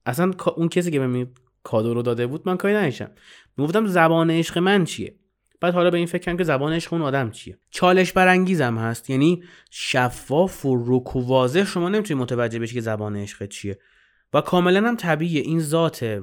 اصلا 0.06 0.30
اون 0.56 0.68
کسی 0.68 0.90
که 0.90 0.98
به 0.98 1.06
من 1.06 1.26
کادو 1.62 1.94
رو 1.94 2.02
داده 2.02 2.26
بود 2.26 2.42
من 2.48 2.56
کاری 2.56 2.74
نداشتم. 2.74 3.10
می‌گفتم 3.56 3.86
زبان 3.86 4.30
عشق 4.30 4.58
من 4.58 4.84
چیه؟ 4.84 5.18
بعد 5.60 5.74
حالا 5.74 5.90
به 5.90 5.96
این 5.96 6.06
فکر 6.06 6.24
کنم 6.24 6.36
که 6.36 6.44
زبان 6.44 6.72
عشق 6.72 6.92
اون 6.92 7.02
آدم 7.02 7.30
چیه. 7.30 7.58
چالش 7.70 8.12
برانگیزم 8.12 8.78
هست. 8.78 9.10
یعنی 9.10 9.42
شفاف 9.70 10.64
و 10.64 10.84
رک 10.86 11.16
و 11.16 11.26
واضح 11.26 11.64
شما 11.64 11.88
نمی‌تونی 11.88 12.20
متوجه 12.20 12.58
بشی 12.58 12.74
که 12.74 12.80
زبان 12.80 13.16
عشق 13.16 13.46
چیه. 13.46 13.78
و 14.34 14.40
کاملا 14.40 14.88
هم 14.88 14.96
طبیعیه. 14.96 15.40
این 15.40 15.60
ذات 15.60 16.22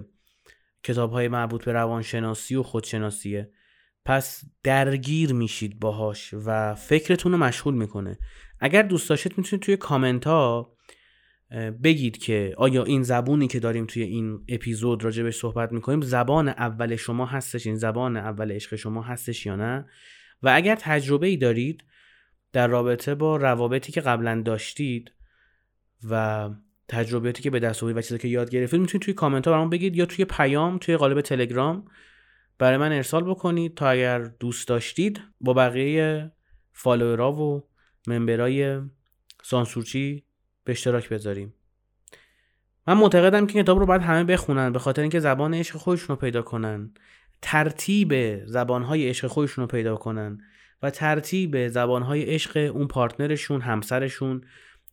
کتاب 0.84 1.12
های 1.12 1.28
مربوط 1.28 1.66
به 1.66 1.74
روانشناسی 1.74 2.56
و 2.56 2.64
خودشناسیه. 2.64 3.52
پس 4.06 4.42
درگیر 4.64 5.34
میشید 5.34 5.80
باهاش 5.80 6.34
و 6.46 6.76
فکرتون 6.76 7.32
رو 7.32 7.38
مشغول 7.38 7.74
می‌کنه. 7.74 8.18
اگر 8.60 8.82
دوست 8.82 9.10
داشتید 9.10 9.38
می‌تونید 9.38 9.64
توی 9.66 9.78
کامنت 9.78 10.28
ها 10.28 10.74
بگید 11.84 12.18
که 12.18 12.54
آیا 12.58 12.84
این 12.84 13.04
زبونی 13.04 13.48
که 13.48 13.60
داریم 13.60 13.86
توی 13.86 14.04
این 14.04 14.44
اپیزود 14.50 15.04
راجبش 15.04 15.36
صحبت 15.36 15.72
می‌کنیم 15.72 16.02
زبان 16.02 16.48
اول 16.48 16.96
شما 16.96 17.26
هستش؟ 17.26 17.68
این 17.68 17.76
زبان 17.76 18.18
اول 18.18 18.52
عشق 18.52 18.76
شما 18.76 19.02
هستش 19.02 19.46
یا 19.46 19.56
نه؟ 19.56 19.86
و 20.44 20.52
اگر 20.56 20.76
تجربه 20.76 21.28
ای 21.28 21.38
دارید 21.38 21.84
در 22.54 22.68
رابطه 22.68 23.16
با 23.16 23.38
روابطی 23.38 23.92
که 23.92 24.02
قبلا 24.02 24.42
داشتید 24.46 25.12
و 26.10 26.50
تجربیاتی 26.88 27.44
که 27.44 27.50
به 27.50 27.60
دست 27.60 27.84
آوردید 27.84 27.98
و 27.98 28.02
چیزی 28.02 28.18
که 28.18 28.28
یاد 28.28 28.50
گرفتید 28.50 28.80
می‌تونید 28.80 29.04
توی 29.04 29.14
کامنت 29.14 29.48
ها 29.48 29.54
برام 29.54 29.70
بگید 29.70 29.96
یا 29.96 30.06
توی 30.06 30.26
پیام 30.26 30.78
توی 30.78 30.98
قالب 30.98 31.22
تلگرام 31.22 31.86
برای 32.58 32.78
من 32.78 32.92
ارسال 32.92 33.24
بکنید 33.24 33.76
تا 33.76 33.90
اگر 33.90 34.20
دوست 34.20 34.68
داشتید 34.68 35.22
با 35.42 35.54
بقیه 35.54 36.32
فالوورا 36.72 37.34
و 37.34 37.68
ممبرای 38.08 38.82
سانسورچی 39.44 40.24
به 40.64 40.72
اشتراک 40.72 41.10
بذاریم. 41.10 41.54
من 42.88 42.98
معتقدم 42.98 43.48
که 43.48 43.64
کتاب 43.64 43.80
رو 43.80 43.86
باید 43.86 44.02
همه 44.02 44.24
بخونن 44.24 44.72
به 44.72 44.80
خاطر 44.80 45.02
اینکه 45.02 45.20
زبان 45.20 45.54
عشق 45.54 45.78
خودشون 45.78 46.16
رو 46.16 46.22
پیدا 46.22 46.42
کنن. 46.42 46.94
ترتیب 47.42 48.44
زبانهای 48.46 49.10
عشق 49.10 49.28
خودشون 49.28 49.62
رو 49.62 49.68
پیدا 49.68 49.96
کنن 49.96 50.38
و 50.84 50.90
ترتیب 50.90 51.68
زبانهای 51.68 52.24
عشق 52.24 52.72
اون 52.76 52.88
پارتنرشون 52.88 53.62
همسرشون 53.62 54.42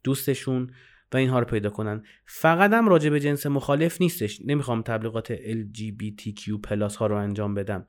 دوستشون 0.05 0.71
و 1.13 1.17
اینها 1.17 1.39
رو 1.39 1.45
پیدا 1.45 1.71
کنن. 1.71 2.03
فقط 2.27 2.73
هم 2.73 2.89
راجع 2.89 3.11
به 3.11 3.21
جنس 3.21 3.47
مخالف 3.47 4.01
نیستش. 4.01 4.41
نمی‌خوام 4.45 4.83
تبلیغات 4.83 5.37
LGBTQ 5.37 6.61
پلاس 6.63 6.97
ها 6.97 7.07
رو 7.07 7.17
انجام 7.17 7.55
بدم. 7.55 7.87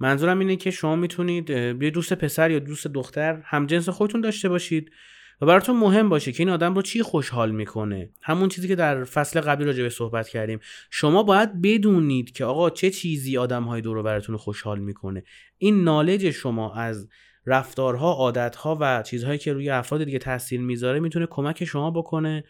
منظورم 0.00 0.38
اینه 0.38 0.56
که 0.56 0.70
شما 0.70 0.96
می‌تونید 0.96 1.50
یه 1.50 1.90
دوست 1.90 2.14
پسر 2.14 2.50
یا 2.50 2.58
دوست 2.58 2.86
دختر 2.86 3.42
هم 3.44 3.66
جنس 3.66 3.88
خودتون 3.88 4.20
داشته 4.20 4.48
باشید. 4.48 4.90
و 5.40 5.46
براتون 5.46 5.76
مهم 5.76 6.08
باشه 6.08 6.32
که 6.32 6.42
این 6.42 6.50
آدم 6.50 6.74
رو 6.74 6.82
چی 6.82 7.02
خوشحال 7.02 7.50
می‌کنه. 7.50 8.10
همون 8.22 8.48
چیزی 8.48 8.68
که 8.68 8.74
در 8.74 9.04
فصل 9.04 9.40
قبلی 9.40 9.66
راجع 9.66 9.82
به 9.82 9.88
صحبت 9.88 10.28
کردیم. 10.28 10.60
شما 10.90 11.22
باید 11.22 11.62
بدونید 11.62 12.32
که 12.32 12.44
آقا 12.44 12.70
چه 12.70 12.90
چیزی 12.90 13.38
آدم 13.38 13.64
های 13.64 13.80
دور 13.80 14.02
براتون 14.02 14.36
خوشحال 14.36 14.78
می‌کنه. 14.78 15.24
این 15.58 15.84
نالج 15.84 16.30
شما 16.30 16.74
از 16.74 17.08
رفتارها 17.46 18.12
عادتها 18.12 18.78
و 18.80 19.02
چیزهایی 19.02 19.38
که 19.38 19.52
روی 19.52 19.70
افراد 19.70 20.04
دیگه 20.04 20.18
تاثیر 20.18 20.60
می‌ذاره 20.60 21.00
می‌تونه 21.00 21.26
کمک 21.26 21.64
شما 21.64 21.90
بکنه 21.90 22.44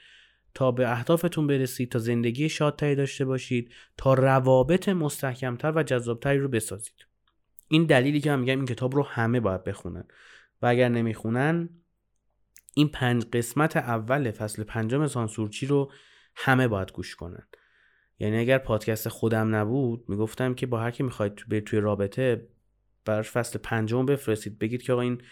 تا 0.55 0.71
به 0.71 0.93
اهدافتون 0.93 1.47
برسید 1.47 1.93
تا 1.93 1.99
زندگی 1.99 2.49
شادتری 2.49 2.95
داشته 2.95 3.25
باشید 3.25 3.73
تا 3.97 4.15
روابط 4.15 4.89
مستحکمتر 4.89 5.73
و 5.77 5.83
جذابتری 5.83 6.39
رو 6.39 6.49
بسازید. 6.49 7.07
این 7.69 7.85
دلیلی 7.85 8.21
که 8.21 8.31
من 8.31 8.41
میگم 8.41 8.57
این 8.57 8.67
کتاب 8.67 8.95
رو 8.95 9.03
همه 9.03 9.41
باید 9.41 9.65
بخونن. 9.65 10.05
و 10.63 10.67
اگر 10.67 10.89
نمی‌خونن 10.89 11.69
این 12.79 12.89
پنج 12.89 13.25
قسمت 13.33 13.77
اول 13.77 14.31
فصل 14.31 14.65
پنجم 14.65 15.07
سانسورچی 15.07 15.67
رو 15.67 15.93
همه 16.37 16.69
باید 16.69 16.93
گوش 16.93 17.17
کنن. 17.17 17.47
یعنی 18.19 18.39
اگر 18.39 18.59
پادکست 18.59 19.09
خودم 19.09 19.55
نبود 19.55 20.05
می‌گفتم 20.09 20.55
که 20.55 20.67
با 20.67 20.81
هر 20.81 20.91
کی 20.91 21.03
می‌خواید 21.03 21.49
به 21.49 21.61
توی 21.61 21.81
رابطه 21.81 22.49
براش 23.05 23.31
فصل 23.31 23.59
پنجم 23.59 24.07
بفرستید. 24.07 24.59
بگید 24.59 24.83
که 24.83 24.93
آقا 24.93 25.03
این 25.03 25.23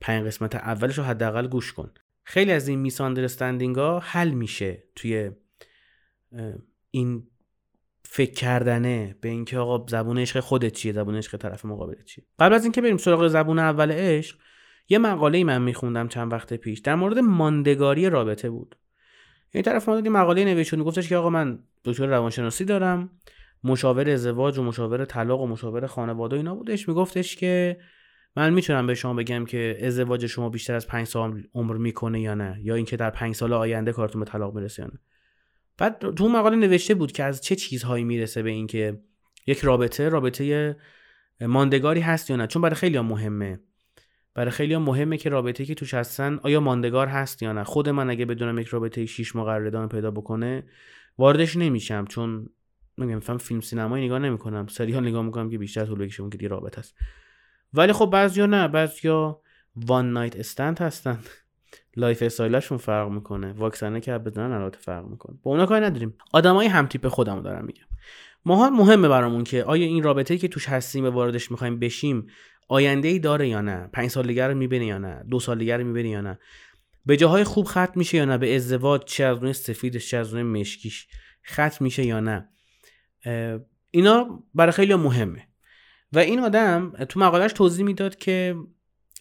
پنج 0.00 0.26
قسمت 0.26 0.54
اولش 0.54 0.98
رو 0.98 1.04
حداقل 1.04 1.48
گوش 1.48 1.72
کن. 1.72 1.90
خیلی 2.24 2.52
از 2.52 2.68
این 2.68 2.78
میس 2.78 3.00
ها 3.00 3.98
حل 3.98 4.30
میشه 4.30 4.84
توی 4.94 5.30
این 6.90 7.26
فکر 8.02 8.32
کردنه 8.32 9.16
به 9.20 9.28
اینکه 9.28 9.58
آقا 9.58 9.86
زبون 9.88 10.18
عشق 10.18 10.40
خودت 10.40 10.72
چیه؟ 10.72 10.92
زبون 10.92 11.16
عشق 11.16 11.36
طرف 11.36 11.64
مقابل 11.64 12.02
چیه؟ 12.02 12.24
قبل 12.38 12.54
از 12.54 12.64
اینکه 12.64 12.80
بریم 12.80 12.96
سراغ 12.96 13.28
زبون 13.28 13.58
اول 13.58 13.92
عشق 13.92 14.38
یه 14.88 14.98
مقاله 14.98 15.38
ای 15.38 15.44
من 15.44 15.62
میخوندم 15.62 16.08
چند 16.08 16.32
وقت 16.32 16.54
پیش 16.54 16.78
در 16.78 16.94
مورد 16.94 17.18
ماندگاری 17.18 18.10
رابطه 18.10 18.50
بود. 18.50 18.76
این 19.50 19.62
طرف 19.62 19.88
ما 19.88 20.00
مقاله 20.00 20.44
نوشته 20.44 20.76
گفتش 20.76 21.08
که 21.08 21.16
آقا 21.16 21.30
من 21.30 21.58
دکتر 21.84 22.06
روانشناسی 22.06 22.64
دارم 22.64 23.10
مشاور 23.64 24.10
ازدواج 24.10 24.58
و 24.58 24.62
مشاور 24.62 25.04
طلاق 25.04 25.40
و 25.40 25.46
مشاور 25.46 25.86
خانواده 25.86 26.36
اینا 26.36 26.54
بودش. 26.54 26.88
میگفتش 26.88 27.36
که 27.36 27.78
من 28.36 28.52
می‌تونم 28.52 28.86
به 28.86 28.94
شما 28.94 29.14
بگم 29.14 29.44
که 29.44 29.78
ازدواج 29.82 30.26
شما 30.26 30.48
بیشتر 30.48 30.74
از 30.74 30.86
پنج 30.86 31.06
سال 31.06 31.42
عمر 31.54 31.76
می‌کنه 31.76 32.20
یا 32.20 32.34
نه 32.34 32.60
یا 32.62 32.74
اینکه 32.74 32.96
در 32.96 33.10
پنج 33.10 33.34
سال 33.34 33.52
آینده 33.52 33.92
کارتون 33.92 34.20
به 34.20 34.30
طلاق 34.30 34.54
می‌رسه 34.54 34.82
یا 34.82 34.88
نه. 34.88 34.98
بعد 35.78 36.14
تو 36.14 36.28
مقاله 36.28 36.56
نوشته 36.56 36.94
بود 36.94 37.12
که 37.12 37.24
از 37.24 37.40
چه 37.40 37.56
چیزهایی 37.56 38.04
می‌رسه 38.04 38.42
به 38.42 38.50
اینکه 38.50 39.00
یک 39.46 39.58
رابطه 39.58 40.08
رابطه 40.08 40.76
ماندگاری 41.40 42.00
هست 42.00 42.30
یا 42.30 42.36
نه. 42.36 42.46
چون 42.46 42.62
برای 42.62 42.74
خیلی 42.74 43.00
مهمه. 43.00 43.60
برای 44.38 44.50
خیلی 44.50 44.76
مهمه 44.76 45.16
که 45.16 45.30
رابطه 45.30 45.64
که 45.64 45.74
توش 45.74 45.94
هستن 45.94 46.40
آیا 46.42 46.60
ماندگار 46.60 47.06
هست 47.06 47.42
یا 47.42 47.52
نه؟ 47.52 47.64
خود 47.64 47.88
من 47.88 48.10
اگه 48.10 48.24
بدونم 48.24 48.58
یک 48.58 48.66
رابطه 48.66 49.06
6 49.06 49.36
ماه 49.36 49.44
قرار 49.44 49.66
ادامه 49.66 49.86
پیدا 49.86 50.10
بکنه 50.10 50.64
واردش 51.18 51.56
نمیشم 51.56 52.04
چون 52.04 52.48
نمیگم 52.98 53.36
فیلم 53.38 53.60
سینمایی 53.60 54.04
نگاه 54.04 54.18
نمی‌کنم 54.18 54.66
سریال 54.66 55.08
نگاه 55.08 55.22
می‌کنم 55.22 55.50
که 55.50 55.58
بیشتر 55.58 55.84
طول 55.84 55.98
بکشه 55.98 56.20
اون 56.20 56.30
که 56.30 56.48
رابطه 56.48 56.78
است. 56.78 56.94
ولی 57.74 57.92
خب 57.92 58.06
بعضیا 58.06 58.46
نه 58.46 58.68
بعضیا 58.68 59.40
one 59.76 60.12
night 60.12 60.36
stand 60.36 60.78
هستن. 60.78 61.18
lifestyle 61.96 62.22
شون 62.22 62.78
فرق 62.78 63.08
می‌کنه. 63.08 63.52
واکسنه 63.52 64.00
که 64.00 64.18
بدونن 64.18 64.52
البته 64.52 64.78
فرق 64.78 65.06
می‌کنه. 65.06 65.38
با 65.42 65.50
اونا 65.50 65.66
کاری 65.66 65.84
نداریم. 65.84 66.14
آدمای 66.32 66.66
هم 66.66 66.86
تیپ 66.86 67.08
خودمو 67.08 67.40
دارم 67.40 67.64
میگم. 67.64 67.84
ما 68.44 68.70
مهمه 68.70 69.08
برامون 69.08 69.44
که 69.44 69.64
آیا 69.64 69.86
این 69.86 70.02
رابطه 70.02 70.38
که 70.38 70.48
توش 70.48 70.68
هستیم 70.68 71.04
و 71.04 71.08
واردش 71.08 71.50
می‌خوایم 71.50 71.78
بشیم 71.78 72.26
آینده 72.68 73.08
ای 73.08 73.18
داره 73.18 73.48
یا 73.48 73.60
نه؟ 73.60 73.88
پنج 73.92 74.10
سال 74.10 74.26
دیگر 74.26 74.48
رو 74.48 74.54
می‌بینه 74.54 74.86
یا 74.86 74.98
نه؟ 74.98 75.24
دو 75.30 75.40
سال 75.40 75.58
دیگر 75.58 75.78
رو 75.78 75.84
می‌بینه 75.84 76.08
یا 76.08 76.20
نه؟ 76.20 76.38
به 77.06 77.16
جاهای 77.16 77.44
خوب 77.44 77.66
ختم 77.66 77.92
میشه 77.94 78.16
یا 78.16 78.24
نه؟ 78.24 78.38
به 78.38 78.56
ازدواج 78.56 79.04
چه 79.04 79.24
از 79.24 79.56
سفیدش 79.56 80.10
چه 80.10 80.16
از 80.16 80.34
مشکیش 80.34 81.08
ختم 81.46 81.84
میشه 81.84 82.04
یا 82.04 82.20
نه؟ 82.20 82.48
اینا 83.90 84.44
برای 84.54 84.72
خیلی 84.72 84.94
مهمه. 84.94 85.48
و 86.12 86.18
این 86.18 86.40
آدم 86.40 86.90
تو 87.08 87.20
مقالش 87.20 87.52
توضیح 87.52 87.84
می‌داد 87.84 88.16
که 88.16 88.56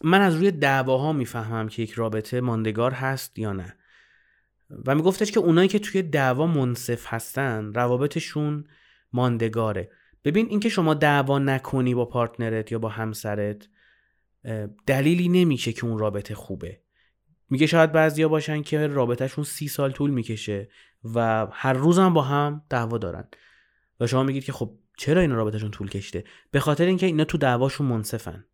من 0.04 0.22
از 0.22 0.36
روی 0.36 0.52
دعواها 0.52 1.14
می‌فهمم 1.14 1.70
که 1.70 1.82
یک 1.84 1.92
رابطه 1.92 2.42
ماندگار 2.42 2.92
هست 2.92 3.40
یا 3.40 3.54
نه. 3.54 3.76
و 4.86 4.96
میگفتش 4.96 5.32
که 5.32 5.40
اونایی 5.40 5.68
که 5.68 5.80
توی 5.80 6.02
دعوا 6.02 6.48
منصف 6.48 7.14
هستن 7.14 7.74
روابطشون 7.74 8.68
ماندگاره. 9.14 9.92
ببین 10.24 10.48
اینکه 10.50 10.70
شما 10.70 10.94
دعوا 10.94 11.40
نکنی 11.40 11.96
با 11.96 12.06
پارتنرت 12.06 12.72
یا 12.72 12.80
با 12.80 12.90
همسرت 12.90 13.68
دلیلی 14.86 15.30
نمیشه 15.30 15.74
که 15.74 15.86
اون 15.86 15.98
رابطه 15.98 16.36
خوبه. 16.36 16.82
میگه 17.50 17.68
شاید 17.68 17.92
بعضیا 17.92 18.30
باشن 18.30 18.62
که 18.62 18.88
رابطهشون 18.88 19.44
سی 19.44 19.68
سال 19.68 19.92
طول 19.92 20.12
می‌کشه 20.12 20.70
و 21.04 21.48
هر 21.52 21.74
روزم 21.74 22.14
با 22.14 22.22
هم 22.22 22.62
دعوا 22.70 22.98
دارن. 22.98 23.28
و 24.00 24.08
شما 24.08 24.24
میگید 24.24 24.44
که 24.44 24.52
خب 24.52 24.78
چرا 24.98 25.22
این 25.22 25.32
رابطهشون 25.32 25.72
طول 25.72 25.90
کشته 25.90 26.24
به 26.52 26.60
خاطر 26.60 26.86
اینکه 26.86 27.06
اینا 27.06 27.24
تو 27.24 27.38
دعواشون 27.38 27.88
منصفن. 27.88 28.46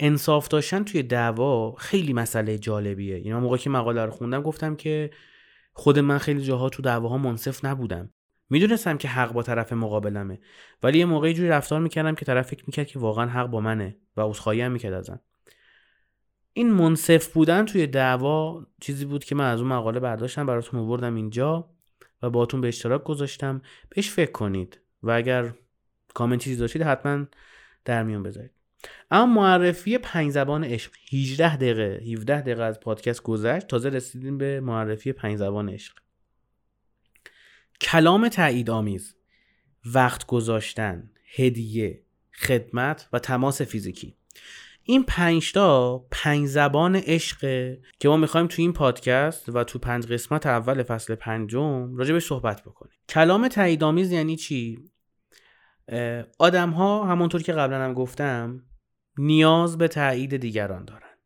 انصاف 0.00 0.48
داشتن 0.48 0.84
توی 0.84 1.02
دعوا 1.02 1.74
خیلی 1.74 2.12
مسئله 2.12 2.58
جالبیه. 2.58 3.16
اینا 3.16 3.40
موقعی 3.40 3.58
که 3.58 3.70
مقاله 3.70 4.04
رو 4.04 4.10
خوندم 4.10 4.42
گفتم 4.42 4.76
که 4.76 5.10
خود 5.72 5.98
من 5.98 6.18
خیلی 6.18 6.42
جاها 6.42 6.68
تو 6.68 6.82
دعواها 6.82 7.18
منصف 7.18 7.64
نبودم. 7.64 8.10
می‌دونستم 8.50 8.98
که 8.98 9.08
حق 9.08 9.32
با 9.32 9.42
طرف 9.42 9.72
مقابلمه 9.72 10.40
ولی 10.82 10.98
یه 10.98 11.04
موقعی 11.04 11.34
جوری 11.34 11.48
رفتار 11.48 11.80
می‌کردم 11.80 12.14
که 12.14 12.24
طرف 12.24 12.46
فکر 12.46 12.64
می‌کرد 12.66 12.86
که 12.86 12.98
واقعا 12.98 13.26
حق 13.26 13.46
با 13.46 13.60
منه 13.60 13.96
و 14.16 14.20
عذرخواهی 14.20 14.60
هم 14.60 14.72
می‌کرد 14.72 14.92
ازم. 14.92 15.20
این 16.52 16.70
منصف 16.70 17.32
بودن 17.32 17.64
توی 17.64 17.86
دعوا 17.86 18.66
چیزی 18.80 19.04
بود 19.04 19.24
که 19.24 19.34
من 19.34 19.50
از 19.50 19.60
اون 19.60 19.68
مقاله 19.68 20.00
برداشتم 20.00 20.46
براتون 20.46 20.80
آوردم 20.80 21.14
اینجا 21.14 21.70
و 22.22 22.30
باتون 22.30 22.60
به 22.60 22.68
اشتراک 22.68 23.04
گذاشتم. 23.04 23.62
بهش 23.88 24.10
فکر 24.10 24.32
کنید 24.32 24.80
و 25.02 25.10
اگر 25.10 25.52
کامنت 26.14 26.40
چیزی 26.40 26.56
داشتید 26.56 26.82
حتما 26.82 27.26
در 27.84 28.02
میون 28.02 28.22
بذارید. 28.22 28.50
اما 29.10 29.26
معرفی 29.26 29.98
پنج 29.98 30.32
زبان 30.32 30.64
عشق 30.64 30.92
18 31.12 31.56
دقیقه 31.56 32.00
17 32.12 32.40
دقیقه 32.40 32.62
از 32.62 32.80
پادکست 32.80 33.22
گذشت 33.22 33.66
تازه 33.66 33.88
رسیدیم 33.88 34.38
به 34.38 34.60
معرفی 34.60 35.12
پنج 35.12 35.36
زبان 35.36 35.68
عشق. 35.68 35.94
کلام 37.80 38.28
تایید 38.28 38.70
آمیز 38.70 39.14
وقت 39.94 40.26
گذاشتن 40.26 41.10
هدیه 41.36 42.02
خدمت 42.34 43.08
و 43.12 43.18
تماس 43.18 43.62
فیزیکی. 43.62 44.16
این 44.82 45.04
پنج 45.04 45.52
تا 45.52 45.98
پنج 46.10 46.46
زبان 46.46 46.96
عشق 46.96 47.40
که 47.98 48.08
ما 48.08 48.16
می‌خوایم 48.16 48.46
تو 48.46 48.62
این 48.62 48.72
پادکست 48.72 49.48
و 49.48 49.64
تو 49.64 49.78
پنج 49.78 50.06
قسمت 50.06 50.46
اول 50.46 50.82
فصل 50.82 51.14
پنجم 51.14 51.96
راجع 51.96 52.12
به 52.12 52.20
صحبت 52.20 52.62
بکنیم. 52.62 52.98
کلام 53.08 53.48
تایید 53.48 53.84
آمیز 53.84 54.12
یعنی 54.12 54.36
چی؟ 54.36 54.90
آدم 56.38 56.70
ها 56.70 57.04
همونطور 57.04 57.42
که 57.42 57.52
قبلا 57.52 57.84
هم 57.84 57.94
گفتم 57.94 58.64
نیاز 59.18 59.78
به 59.78 59.88
تایید 59.88 60.36
دیگران 60.36 60.84
دارن. 60.84 61.16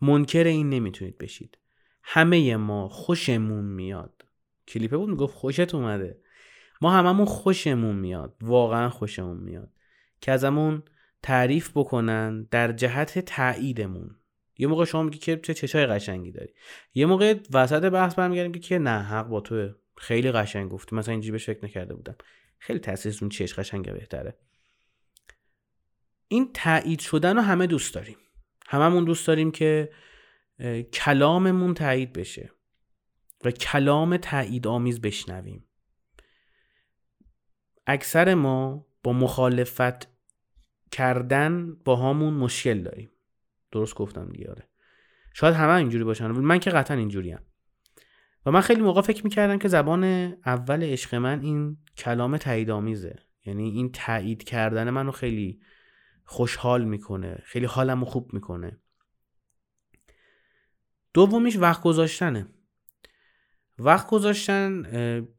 منکر 0.00 0.44
این 0.44 0.70
نمی‌تونید 0.70 1.18
بشید. 1.18 1.58
همه 2.02 2.56
ما 2.56 2.88
خوشمون 2.88 3.64
میاد. 3.64 4.13
کلیپه 4.68 4.96
بود 4.96 5.08
می‌گفت 5.08 5.34
خوشت 5.34 5.74
اومده. 5.74 6.18
ما 6.80 6.92
هممون 6.92 7.26
خوشمون 7.26 7.96
میاد 7.96 8.36
واقعا 8.42 8.90
خوشمون 8.90 9.36
میاد 9.36 9.70
که 10.20 10.32
ازمون 10.32 10.82
تعریف 11.22 11.70
بکنن 11.74 12.42
در 12.50 12.72
جهت 12.72 13.18
تاییدمون 13.18 14.16
یه 14.58 14.66
موقع 14.66 14.84
شما 14.84 15.02
میگی 15.02 15.18
که 15.18 15.36
چه 15.36 15.54
چشای 15.54 15.86
قشنگی 15.86 16.30
داری. 16.30 16.54
یه 16.94 17.06
موقع 17.06 17.34
وسط 17.52 17.84
بحث 17.84 18.14
برمیگردیم 18.14 18.52
که 18.52 18.78
نه 18.78 19.02
حق 19.02 19.26
با 19.26 19.40
تو 19.40 19.68
خیلی 19.96 20.32
قشنگ 20.32 20.70
گفتی. 20.70 20.96
مثلا 20.96 21.12
اینجوری 21.12 21.32
بهش 21.32 21.46
فکر 21.46 21.64
نکرده 21.64 21.94
بودم. 21.94 22.16
خیلی 22.58 22.78
تاثیرش 22.78 23.22
اون 23.22 23.28
چش 23.28 23.54
قشنگه 23.54 23.92
بهتره. 23.92 24.36
این 26.28 26.50
تایید 26.54 27.00
شدن 27.00 27.36
رو 27.36 27.42
همه 27.42 27.66
دوست 27.66 27.94
داریم. 27.94 28.16
هممون 28.66 29.04
دوست 29.04 29.26
داریم 29.26 29.50
که 29.50 29.90
کلاممون 30.92 31.74
تایید 31.74 32.12
بشه. 32.12 32.50
و 33.44 33.50
کلام 33.50 34.16
تایید 34.16 34.66
آمیز 34.66 35.00
بشنویم. 35.00 35.64
اکثر 37.86 38.34
ما 38.34 38.86
با 39.02 39.12
مخالفت 39.12 40.08
کردن 40.90 41.74
با 41.74 41.96
همون 41.96 42.34
مشکل 42.34 42.82
داریم. 42.82 43.10
درست 43.72 43.94
گفتم 43.94 44.28
دیگه 44.28 44.50
آره. 44.50 44.68
شاید 45.34 45.54
همه 45.54 45.72
اینجوری 45.72 46.04
باشن 46.04 46.26
من 46.26 46.58
که 46.58 46.70
قطعا 46.70 46.96
اینجوریم. 46.96 47.38
و 48.46 48.50
من 48.50 48.60
خیلی 48.60 48.82
موقع 48.82 49.00
فکر 49.00 49.24
می‌کردم 49.24 49.58
که 49.58 49.68
زبان 49.68 50.04
اول 50.46 50.82
عشق 50.82 51.14
من 51.14 51.40
این 51.40 51.76
کلام 51.96 52.36
تایید 52.36 52.70
آمیزه 52.70 53.16
یعنی 53.44 53.70
این 53.70 53.92
تایید 53.92 54.44
کردن 54.44 54.90
منو 54.90 55.10
خیلی 55.10 55.60
خوشحال 56.24 56.84
می‌کنه 56.84 57.42
خیلی 57.44 57.66
حالمو 57.66 58.04
خوب 58.04 58.34
می‌کنه. 58.34 58.80
دومیش 61.14 61.56
وقت 61.56 61.82
گذاشتنه. 61.82 62.48
وقت 63.78 64.06
گذاشتن 64.06 64.82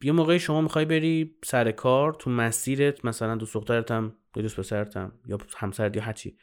یه 0.01 0.11
موقعی 0.11 0.39
شما 0.39 0.61
می‌خوای 0.61 0.85
بری 0.85 1.35
سر 1.43 1.71
کار 1.71 2.13
تو 2.13 2.29
مسیرت 2.29 3.05
مثلا 3.05 3.35
دوست 3.35 3.53
دخترتم 3.53 4.15
یا 4.35 4.41
دوست 4.41 4.59
پسرتم 4.59 5.11
یا 5.27 5.37
همسرت 5.57 5.95
یا 5.95 6.03
هرچی 6.03 6.37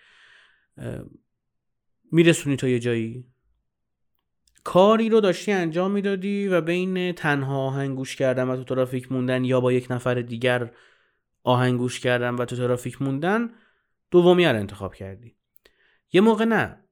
میرسونی 2.12 2.56
تا 2.56 2.68
یه 2.68 2.78
جایی. 2.78 3.24
کاری 4.64 5.08
رو 5.08 5.20
داشتی 5.20 5.52
انجام 5.52 5.90
می‌دادی 5.90 6.48
و 6.48 6.60
بین 6.60 7.12
تنها 7.12 7.58
آهنگوش 7.58 8.16
کردن 8.16 8.48
و 8.48 8.56
تو 8.56 8.64
ترافیک 8.64 9.12
موندن 9.12 9.44
یا 9.44 9.60
با 9.60 9.72
یک 9.72 9.86
نفر 9.90 10.14
دیگر 10.14 10.72
آهنگوش 11.42 12.00
کردن 12.00 12.34
و 12.34 12.44
تو 12.44 12.56
ترافیک 12.56 13.02
موندن 13.02 13.50
دومی 14.10 14.44
رو 14.46 14.56
انتخاب 14.56 14.94
کردی. 14.94 15.36
یه 16.12 16.20
موقع 16.20 16.44
نه 16.44 16.84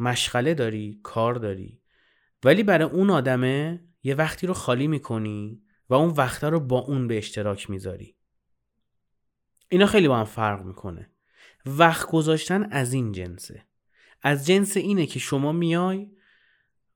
مشغله 0.00 0.54
داری 0.54 1.00
کار 1.02 1.34
داری. 1.34 1.80
ولی 2.44 2.62
برای 2.62 2.88
اون 2.88 3.10
آدمه 3.10 3.84
یه 4.06 4.14
وقتی 4.14 4.46
رو 4.46 4.54
خالی 4.54 4.86
می‌کنی 4.86 5.62
و 5.88 5.94
اون 5.94 6.10
وقتا 6.10 6.48
رو 6.48 6.60
با 6.60 6.78
اون 6.78 7.08
به 7.08 7.18
اشتراک 7.18 7.70
می‌ذاری. 7.70 8.16
اینا 9.68 9.86
خیلی 9.86 10.08
با 10.08 10.18
هم 10.18 10.24
فرق 10.24 10.64
می‌کنه. 10.64 11.10
وقت 11.66 12.10
گذاشتن 12.10 12.68
از 12.72 12.92
این 12.92 13.12
جنسه. 13.12 13.66
از 14.22 14.46
جنس 14.46 14.76
اینه 14.76 15.06
که 15.06 15.18
شما 15.18 15.52
میای 15.52 16.10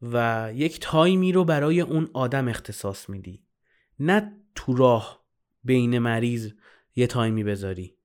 و 0.03 0.51
یک 0.55 0.81
تایمی 0.81 1.33
رو 1.33 1.45
برای 1.45 1.81
اون 1.81 2.11
آدم 2.13 2.49
اختصاص 2.49 3.09
میدی. 3.09 3.45
نه 4.01 4.33
تو 4.55 4.77
راه 4.77 5.25
بین 5.65 5.99
مریض 5.99 6.53
یه 6.97 7.07
تایمی 7.07 7.45
بذاری. 7.45 7.97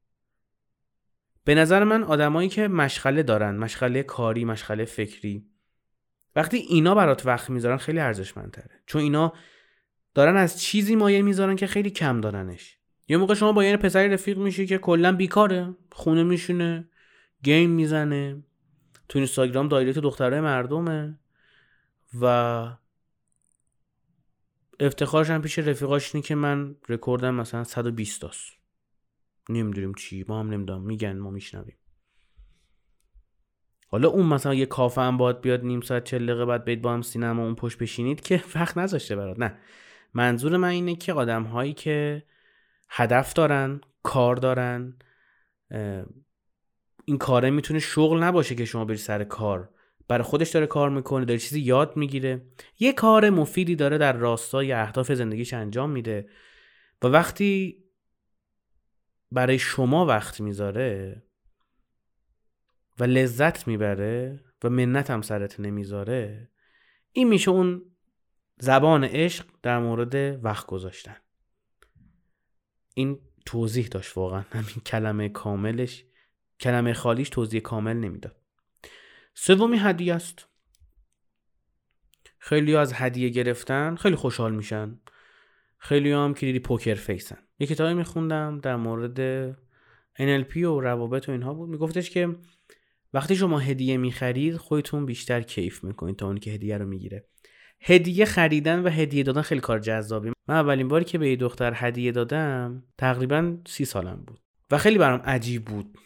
به 1.44 1.56
نظر 1.56 1.84
من 1.84 2.04
آدمایی 2.04 2.50
که 2.50 2.68
مشغله 2.68 3.24
دارن. 3.24 3.58
مشغله 3.58 4.04
کاری 4.04 4.46
مشغله 4.46 4.86
فکری 4.86 5.50
وقتی 6.36 6.58
اینا 6.58 6.96
برات 6.96 7.26
وقت 7.26 7.50
می‌ذارن 7.50 7.78
خیلی 7.78 8.00
ارزشمندتره. 8.00 8.82
چون 8.86 9.02
اینا 9.02 9.34
دارن 10.14 10.38
از 10.38 10.62
چیزی 10.62 10.96
مایه 10.96 11.22
می‌ذارن 11.22 11.56
که 11.56 11.68
خیلی 11.68 11.90
کم 11.90 12.22
دارنش. 12.22 12.78
یه 13.08 13.18
موقع 13.18 13.34
شما 13.34 13.52
با 13.52 13.64
یه 13.64 13.78
پسری 13.78 14.10
رفیق 14.10 14.38
میشی 14.38 14.66
که 14.66 14.78
کلا 14.78 15.12
بیکاره. 15.12 15.76
خونه 15.92 16.24
میشونه 16.24 16.90
گیم 17.44 17.70
می‌زنه. 17.70 18.44
تو 19.10 19.20
اینستاگرام 19.20 19.68
دایرکت 19.68 20.00
دخترای 20.00 20.42
مردمه 20.42 21.20
و 22.22 22.26
افتخارش 24.80 25.30
هم 25.30 25.42
پیش 25.42 25.60
رفیقاش 25.60 26.16
اینه 26.16 26.28
که 26.28 26.36
من 26.36 26.76
رکوردم 26.90 27.36
مثلا 27.36 27.64
120 27.64 28.22
تاست. 28.22 28.54
نمی‌دونیم 29.50 29.94
چی 29.94 30.26
ما 30.28 30.40
هم 30.40 30.50
نمی‌دونم. 30.50 30.82
میگن 30.82 31.18
ما 31.18 31.30
میشنویم. 31.30 31.78
حالا 33.88 34.08
اون 34.08 34.26
مثلا 34.26 34.54
یه 34.54 34.66
کافه 34.66 35.02
هم 35.02 35.18
باید 35.18 35.42
بیاد 35.42 35.64
نیم 35.66 35.82
ساعت 35.82 36.04
چل 36.04 36.26
دقیقه 36.26 36.46
بعد 36.46 36.66
برید 36.66 36.82
با 36.82 36.94
هم 36.94 37.02
سینما 37.02 37.44
اون 37.44 37.56
پشت 37.56 37.78
بشینید 37.78 38.22
که 38.22 38.44
وقت 38.56 38.78
نذاشته 38.78 39.16
برات. 39.16 39.40
نه. 39.40 39.58
منظور 40.14 40.58
من 40.58 40.68
اینه 40.68 40.96
که 40.96 41.14
آدم 41.14 41.44
هایی 41.44 41.74
که 41.74 42.24
هدف 42.90 43.34
دارن 43.34 43.82
کار 44.04 44.36
دارن 44.36 44.98
این 47.06 47.18
کاره 47.18 47.50
می‌تونه 47.50 47.80
شغل 47.80 48.24
نباشه 48.24 48.56
که 48.56 48.66
شما 48.66 48.86
بری 48.86 48.98
سر 48.98 49.24
کار. 49.24 49.70
برای 50.08 50.24
خودش 50.24 50.50
داره 50.50 50.68
کار 50.68 50.90
می‌کنه 50.90 51.26
داره 51.26 51.40
چیزی 51.40 51.60
یاد 51.62 51.98
می‌گیره. 51.98 52.42
یه 52.80 52.94
کار 52.94 53.30
مفیدی 53.30 53.76
داره 53.76 53.98
در 53.98 54.14
راستای 54.14 54.72
اهداف 54.72 55.12
زندگیش 55.12 55.54
انجام 55.54 55.90
میده. 55.90 56.30
و 57.02 57.08
وقتی 57.08 57.84
برای 59.32 59.60
شما 59.60 60.06
وقت 60.06 60.42
می‌ذاره 60.42 61.22
و 63.00 63.04
لذت 63.04 63.68
می‌بره 63.68 64.44
و 64.64 64.70
منت 64.70 65.10
هم 65.10 65.22
سرت 65.22 65.60
نمی‌ذاره 65.60 66.50
این 67.12 67.28
میشه 67.28 67.52
اون 67.52 67.96
زبان 68.60 69.04
عشق 69.04 69.46
در 69.64 69.80
مورد 69.80 70.46
وقت 70.46 70.66
گذاشتن. 70.66 71.16
این 72.94 73.20
توضیح 73.46 73.88
داشت 73.88 74.18
واقعا. 74.18 74.44
همین 74.52 74.82
کلمه 74.86 75.30
کاملش 75.30 76.06
کلمه 76.60 76.94
خالیش 76.94 77.30
توضیح 77.30 77.62
کامل 77.62 77.94
نمی‌داد. 77.94 78.36
سومی 79.34 79.78
هدیه 79.78 80.14
است. 80.14 80.48
خیلی 82.38 82.76
از 82.76 82.94
هدیه 82.94 83.30
گرفتن 83.30 83.96
خیلی 83.96 84.16
خوشحال 84.16 84.56
میشن. 84.56 85.00
خیلی 85.78 86.12
هم 86.12 86.34
که 86.34 86.46
دیدی 86.46 86.60
پوکر 86.60 86.96
فیسن. 86.96 87.38
یه 87.60 87.68
کتابی 87.68 87.94
میخوندم 87.94 88.60
در 88.60 88.76
مورد 88.76 89.52
NLP 90.18 90.58
و 90.58 90.82
روابط 90.82 91.30
و 91.30 91.32
اینها 91.32 91.54
بود. 91.54 91.70
میگفتش 91.70 92.10
که 92.10 92.36
وقتی 93.16 93.36
شما 93.36 93.60
هدیه 93.60 93.98
می‌خرید 93.98 94.58
خودتون 94.58 95.06
بیشتر 95.06 95.42
کیف 95.42 95.84
می‌کنید 95.84 96.16
تا 96.16 96.28
اونی 96.28 96.40
که 96.40 96.52
هدیه 96.52 96.78
رو 96.78 96.86
می‌گیره. 96.86 97.28
هدیه 97.82 98.26
خریدن 98.26 98.84
و 98.84 98.90
هدیه 98.90 99.24
دادن 99.24 99.42
خیلی 99.42 99.62
کار 99.62 99.80
جذابی. 99.80 100.32
من 100.48 100.56
اولین 100.56 100.88
باری 100.88 101.06
که 101.06 101.18
به 101.18 101.30
یه 101.30 101.36
دختر 101.36 101.74
هدیه 101.76 102.12
دادم 102.12 102.84
تقریبا 102.98 103.58
سی 103.68 103.86
سالم 103.86 104.24
بود 104.28 104.40
و 104.72 104.78
خیلی 104.78 104.98
برام 104.98 105.20
عجیب 105.20 105.66
بود. 105.66 105.98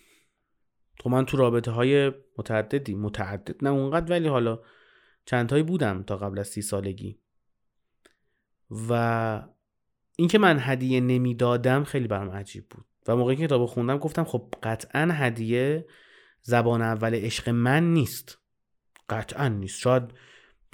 تو 1.00 1.10
من 1.10 1.26
تو 1.26 1.38
رابطه 1.38 1.72
های 1.72 2.12
متعددی 2.38 2.96
متعدد 2.96 3.64
نه 3.64 3.70
اونقدر 3.70 4.12
ولی 4.12 4.28
حالا 4.28 4.60
چندتایی 5.26 5.64
بودم 5.64 6.04
تا 6.04 6.18
قبل 6.18 6.40
از 6.40 6.48
سی 6.48 6.62
سالگی. 6.62 7.20
و 8.90 9.44
اینکه 10.18 10.38
من 10.38 10.58
هدیه 10.60 11.02
نمی‌دادم 11.02 11.84
خیلی 11.84 12.08
برام 12.08 12.30
عجیب 12.30 12.70
بود. 12.70 12.86
و 13.08 13.16
موقعی 13.16 13.36
که 13.36 13.46
کتاب 13.48 13.66
خوندم 13.66 13.98
گفتم 13.98 14.24
خب 14.24 14.54
قطعا 14.64 15.10
هدیه 15.12 15.86
زبان 16.42 16.82
اول 16.82 17.16
عشق 17.16 17.50
من 17.50 17.94
نیست. 17.94 18.38
قطعا 19.10 19.48
نیست. 19.48 19.80
شاید 19.80 20.04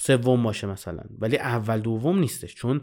سوم 0.02 0.44
باشه 0.44 0.68
مثلا. 0.68 1.04
ولی 1.20 1.38
اول 1.38 1.80
دوم 1.80 2.20
نیستش. 2.20 2.56
چون 2.56 2.82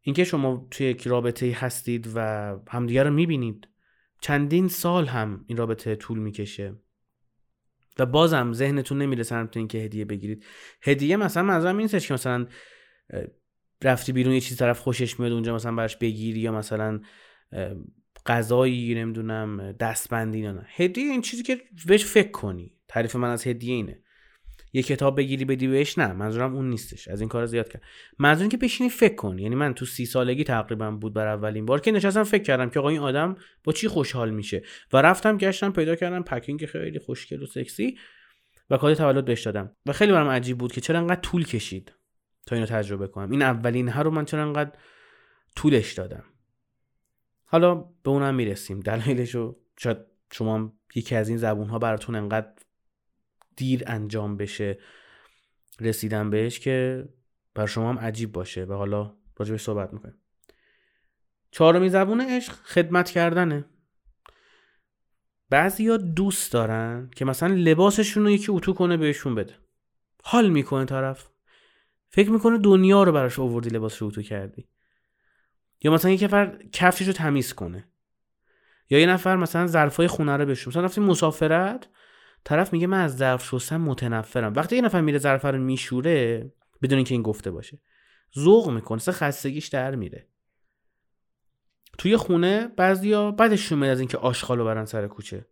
اینکه 0.00 0.24
شما 0.24 0.68
توی 0.70 0.86
یک 0.86 1.06
رابطه 1.06 1.52
هستید 1.56 2.12
و 2.14 2.20
همدیگه 2.68 3.02
رو 3.02 3.10
می‌بینید 3.10 3.68
چندین 4.20 4.68
سال 4.68 5.06
هم 5.06 5.44
این 5.46 5.58
رابطه 5.58 5.96
طول 5.96 6.18
می‌کشه. 6.18 6.74
و 7.98 8.06
بازم 8.06 8.52
ذهنتون 8.52 9.02
نمیره 9.02 9.22
سمت 9.22 9.56
اینکه 9.56 9.78
هدیه 9.78 10.04
بگیرید. 10.04 10.44
هدیه 10.82 11.16
مثلا 11.16 11.42
منظورم 11.42 11.78
این 11.78 11.88
که 11.88 12.14
مثلا 12.14 12.46
رفتی 13.84 14.12
بیرون 14.12 14.34
یه 14.34 14.40
چیز 14.40 14.56
طرف 14.56 14.80
خوشش 14.80 15.20
میاد 15.20 15.32
اونجا 15.32 15.54
مثلا 15.54 15.74
براش 15.74 15.96
بگیری 15.96 16.40
یا 16.40 16.52
مثلا 16.52 17.00
غذایی 18.26 18.94
نمی‌دونم 18.94 19.72
دستبندی 19.72 20.42
نه 20.42 20.66
هدیه 20.76 21.04
این 21.04 21.22
چیزی 21.22 21.42
که 21.42 21.60
بهش 21.86 22.04
فکر 22.04 22.30
کنی. 22.30 22.72
تعریف 22.88 23.16
من 23.16 23.30
از 23.30 23.46
هدیه 23.46 23.74
اینه. 23.74 24.02
یه 24.72 24.82
کتاب 24.82 25.16
بگیری 25.16 25.44
بدی 25.44 25.66
بهش 25.66 25.98
نه. 25.98 26.12
منظورم 26.12 26.54
اون 26.54 26.70
نیستش. 26.70 27.08
از 27.08 27.20
این 27.20 27.28
کار 27.28 27.46
زیاد 27.46 27.68
کرد 27.68 27.82
منظورم 28.18 28.48
که 28.48 28.56
بشینی 28.56 28.90
فکر 28.90 29.14
کنی. 29.14 29.42
یعنی 29.42 29.54
من 29.54 29.74
تو 29.74 29.84
سی 29.84 30.06
سالگی 30.06 30.44
تقریبا 30.44 30.90
بود 30.90 31.14
بر 31.14 31.26
اولین 31.26 31.66
بار 31.66 31.80
که 31.80 31.92
نشستم 31.92 32.24
فکر 32.24 32.42
کردم 32.42 32.70
که 32.70 32.78
آقا 32.78 32.88
این 32.88 33.00
آدم 33.00 33.36
با 33.64 33.72
چی 33.72 33.88
خوشحال 33.88 34.30
میشه. 34.30 34.62
و 34.92 34.96
رفتم 34.96 35.38
گشتم 35.38 35.72
پیدا 35.72 35.96
کردم 35.96 36.22
پکینگ 36.22 36.66
خیلی 36.66 36.98
خوشگل 36.98 37.42
و 37.42 37.46
سکسی 37.46 37.98
و 38.70 38.76
کادو 38.76 38.94
تولد 38.94 39.24
بهش 39.24 39.42
دادم. 39.42 39.76
و 39.86 39.92
خیلی 39.92 40.12
برام 40.12 40.28
عجیب 40.28 40.58
بود 40.58 40.72
که 40.72 40.80
چرا 40.80 40.98
انقدر 40.98 41.20
طول 41.20 41.44
کشید 41.44 41.92
تا 42.46 42.56
اینو 42.56 42.66
تجربه 42.66 43.06
کنم. 43.06 43.30
این 43.30 43.42
اولین 43.42 43.88
ها 43.88 44.02
رو 44.02 44.10
من 44.10 44.24
چرا 44.24 44.42
انقدر 44.42 44.72
طولش 45.56 45.92
دادم. 45.92 46.24
حالا 47.46 47.74
به 47.74 48.10
اونم 48.10 48.34
می‌رسیم. 48.34 48.80
دلایلش 48.80 49.34
رو 49.34 49.56
شاید 49.78 49.98
شما 50.32 50.72
یکی 50.94 51.14
از 51.14 51.28
این 51.28 51.38
زبون 51.38 51.68
ها 51.68 51.78
براتون 51.78 52.14
انقدر 52.14 52.52
دیر 53.56 53.82
انجام 53.86 54.36
بشه 54.36 54.78
رسیدن 55.80 56.30
بهش 56.30 56.60
که 56.60 57.08
بر 57.54 57.66
شما 57.66 57.88
هم 57.88 57.98
عجیب 57.98 58.32
باشه. 58.32 58.64
و 58.64 58.72
حالا 58.72 59.16
راجبش 59.36 59.62
صحبت 59.62 59.92
می‌کنیم. 59.92 60.14
چهارمین 61.50 61.88
زبون 61.88 62.20
عشق 62.20 62.52
خدمت 62.52 63.10
کردنه. 63.10 63.64
بعضیا 65.50 65.96
دوست 65.96 66.52
دارن 66.52 67.10
که 67.16 67.24
مثلا 67.24 67.54
لباسشون 67.54 68.22
رو 68.22 68.30
یکی 68.30 68.52
اتو 68.52 68.72
کنه 68.72 68.96
بهشون 68.96 69.34
بده. 69.34 69.54
حال 70.22 70.50
می‌کنه 70.50 70.84
طرف. 70.84 71.28
فکر 72.08 72.30
می‌کنه 72.30 72.58
دنیا 72.58 73.02
رو 73.02 73.12
براش 73.12 73.38
آوردی 73.38 73.70
لباس 73.70 74.02
رو 74.02 74.08
اتو 74.08 74.22
کردی. 74.22 74.68
یا 75.82 75.92
مثلا 75.92 76.10
یک 76.10 76.22
نفر 76.22 76.58
کفشش 76.72 77.06
رو 77.06 77.12
تمیز 77.12 77.52
کنه. 77.52 77.88
یا 78.90 78.98
یه 78.98 79.06
نفر 79.06 79.36
مثلا 79.36 79.66
ظرفای 79.66 80.06
خونه 80.06 80.36
رو 80.36 80.46
بشوره. 80.46 80.72
مثلا 80.72 80.84
رفتیم 80.84 81.04
مسافرت 81.04 81.88
طرف 82.44 82.72
میگه 82.72 82.86
من 82.86 83.00
از 83.00 83.16
ظرف 83.16 83.44
شستن 83.44 83.76
متنفرم. 83.76 84.52
وقتی 84.54 84.76
یه 84.76 84.82
نفر 84.82 85.00
میره 85.00 85.18
ظرف 85.18 85.44
رو 85.44 85.58
میشوره 85.58 86.52
بدون 86.82 86.96
اینکه 86.96 87.14
این 87.14 87.22
گفته 87.22 87.50
باشه 87.50 87.80
ذوق 88.38 88.70
می‌کنه. 88.70 88.98
سه 88.98 89.12
خستگیش 89.12 89.68
در 89.68 89.94
میره. 89.94 90.28
توی 91.98 92.16
خونه 92.16 92.68
بعضیا 92.68 93.30
بعدشون 93.30 93.78
میاد 93.78 93.92
از 93.92 93.98
اینکه 94.00 94.18
آشغالو 94.18 94.64
برن 94.64 94.84
سر 94.84 95.06
کوچه. 95.06 95.46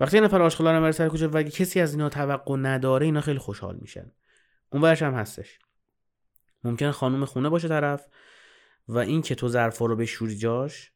وقتی 0.00 0.16
یه 0.16 0.22
نفر 0.22 0.42
آشغالا 0.42 0.76
رو 0.76 0.82
برن 0.82 0.92
سر 0.92 1.08
کوچه 1.08 1.26
و 1.26 1.42
کسی 1.42 1.80
از 1.80 1.92
اینا 1.92 2.08
توقع 2.08 2.56
نداره 2.56 3.06
اینا 3.06 3.20
خیلی 3.20 3.38
خوشحال 3.38 3.76
میشن. 3.80 4.12
اون 4.72 4.84
هم 4.84 5.14
هستش. 5.14 5.58
ممکن 6.64 6.90
خانم 6.90 7.24
خونه 7.24 7.48
باشه 7.48 7.68
طرف. 7.68 8.06
و 8.88 8.98
این 8.98 9.22
که 9.22 9.34
تو 9.34 9.48
ظرفا 9.48 9.86
رو 9.86 9.96
بشوری 9.96 10.36
جاش 10.36 10.90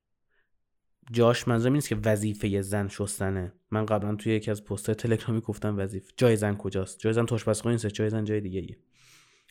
جاش 1.12 1.48
منظورم 1.48 1.74
نیست 1.74 1.88
که 1.88 1.96
وظیفه 2.04 2.60
زن 2.60 2.88
شستنه. 2.88 3.52
من 3.70 3.86
قبلا 3.86 4.14
توی 4.14 4.32
یکی 4.32 4.50
از 4.50 4.64
پست 4.64 4.90
تلگرامی 4.90 5.40
گفتم 5.40 5.78
وظیفه 5.78 6.12
جای 6.16 6.36
زن 6.36 6.56
کجاست؟ 6.56 6.98
جای 6.98 7.12
زن 7.12 7.26
آشپزخونه 7.30 7.74
نیست 7.74 7.86
جای 7.86 8.10
زن 8.10 8.24
جای 8.24 8.40
دیگه 8.40 8.60
ایه. 8.60 8.78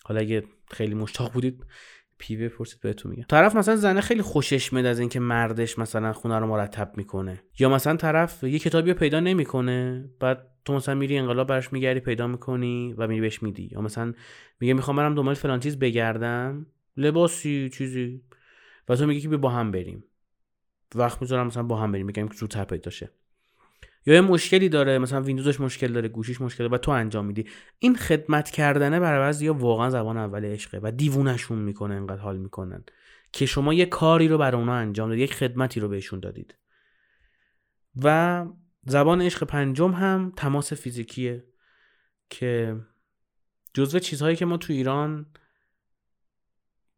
حالا 0.03 0.19
اگه 0.19 0.43
خیلی 0.71 0.95
مشتاق 0.95 1.31
بودید 1.31 1.65
پیوه 2.17 2.47
پرسید 2.47 2.81
بهتون 2.81 3.11
میگم. 3.11 3.25
طرف 3.29 3.55
مثلا 3.55 3.75
زنه 3.75 4.01
خیلی 4.01 4.21
خوشش 4.21 4.73
میاد 4.73 4.85
از 4.85 4.99
اینکه 4.99 5.19
مردش 5.19 5.79
مثلا 5.79 6.13
خونه 6.13 6.39
رو 6.39 6.47
مرتب 6.47 6.91
می‌کنه. 6.97 7.43
یا 7.59 7.69
مثلا 7.69 7.95
طرف 7.95 8.43
یه 8.43 8.59
کتابی 8.59 8.91
رو 8.91 8.97
پیدا 8.97 9.19
نمی‌کنه 9.19 10.09
بعد 10.19 10.47
تو 10.65 10.73
مثلا 10.73 10.95
میری 10.95 11.17
انقلاب 11.17 11.47
براش 11.47 11.73
میگردی 11.73 11.99
پیدا 11.99 12.27
می‌کنی 12.27 12.93
و 12.97 13.07
میری 13.07 13.21
بهش 13.21 13.43
میدی. 13.43 13.69
یا 13.71 13.81
مثلا 13.81 14.13
میگه 14.59 14.73
می‌خوام 14.73 14.97
برم 14.97 15.15
دنبال 15.15 15.33
فلان 15.33 15.59
چیز 15.59 15.79
بگردم. 15.79 16.65
لباسی 16.97 17.69
چیزی. 17.73 18.21
و 18.89 18.95
تو 18.95 19.05
میگی 19.05 19.21
که 19.21 19.37
با 19.37 19.49
هم 19.49 19.71
بریم. 19.71 20.03
وقت 20.95 21.21
می‌ذارم 21.21 21.47
مثلا 21.47 21.63
با 21.63 21.77
هم 21.77 21.91
بریم 21.91 22.05
میگم 22.05 22.27
که 22.27 22.37
زودتر 22.37 22.63
پیدا 22.63 22.91
شه 22.91 23.11
یا 24.05 24.13
یه 24.13 24.21
مشکلی 24.21 24.69
داره 24.69 24.97
مثلا 24.97 25.21
ویندوزش 25.21 25.59
مشکل 25.59 25.93
داره 25.93 26.07
گوشیش 26.07 26.41
مشکل 26.41 26.57
داره 26.63 26.73
و 26.73 26.77
تو 26.77 26.91
انجام 26.91 27.25
میدی. 27.25 27.45
این 27.79 27.95
خدمت 27.95 28.49
کردنه 28.49 28.99
برای 28.99 29.35
یا 29.41 29.53
واقعا 29.53 29.89
زبان 29.89 30.17
اول 30.17 30.45
عشقه 30.45 30.79
و 30.83 30.91
دیوونشون 30.91 31.57
می‌کنه 31.57 31.95
انقدر 31.95 32.21
حال 32.21 32.37
می‌کنن 32.37 32.83
که 33.31 33.45
شما 33.45 33.73
یه 33.73 33.85
کاری 33.85 34.27
رو 34.27 34.37
برای 34.37 34.61
اونا 34.61 34.73
انجام 34.73 35.09
دادید 35.09 35.23
یک 35.23 35.33
خدمتی 35.33 35.79
رو 35.79 35.87
بهشون 35.87 36.19
دادید. 36.19 36.55
و 38.03 38.45
زبان 38.85 39.21
عشق 39.21 39.43
پنجم 39.43 39.91
هم 39.91 40.33
تماس 40.35 40.73
فیزیکیه 40.73 41.45
که 42.29 42.75
جزو 43.73 43.99
چیزهایی 43.99 44.35
که 44.35 44.45
ما 44.45 44.57
تو 44.57 44.73
ایران 44.73 45.25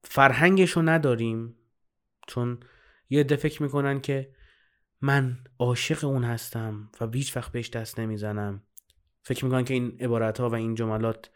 فرهنگش 0.03 0.71
رو 0.71 0.81
نداریم 0.81 1.55
چون 2.27 2.59
یه 3.09 3.19
عده 3.19 3.35
فکر 3.35 3.63
می‌کنن 3.63 4.01
که 4.01 4.35
من 5.01 5.43
عاشق 5.59 6.05
اون 6.05 6.23
هستم 6.23 6.91
و 7.01 7.07
هیچ 7.13 7.37
وقت 7.37 7.51
بهش 7.51 7.69
دست 7.69 7.99
نمی‌زنم. 7.99 8.63
فکر 9.23 9.45
می‌کنن 9.45 9.63
که 9.63 9.73
این 9.73 9.97
عبارت 9.99 10.39
ها 10.39 10.49
و 10.49 10.55
این 10.55 10.75
جملات 10.75 11.29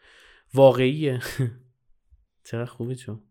واقعیه. 0.54 1.20
چقدر 2.44 2.70
خوبه 2.70 2.94
چون. 2.94 3.22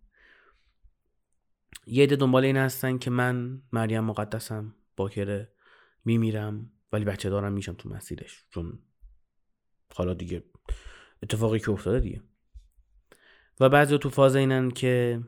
یه 1.88 2.04
عده 2.04 2.16
دنبال 2.16 2.46
این 2.46 2.58
هستن 2.58 2.98
که 2.98 3.10
من 3.10 3.62
مریم 3.72 4.04
مقدسم 4.04 4.76
باکره 4.96 5.52
میمیرم 6.06 6.72
ولی 6.92 7.06
بچه 7.06 7.30
دارم 7.30 7.54
میشم 7.54 7.74
تو 7.74 7.90
مسیرش. 7.90 8.46
چون 8.50 8.80
حالا 9.96 10.14
دیگه 10.14 10.44
اتفاقی 11.24 11.60
که 11.60 11.72
افتاده 11.72 12.00
دیگه. 12.00 12.22
و 13.60 13.70
بعضی 13.70 13.98
تو 13.98 14.10
فاز 14.10 14.36
اینن 14.36 14.72
که 14.72 15.24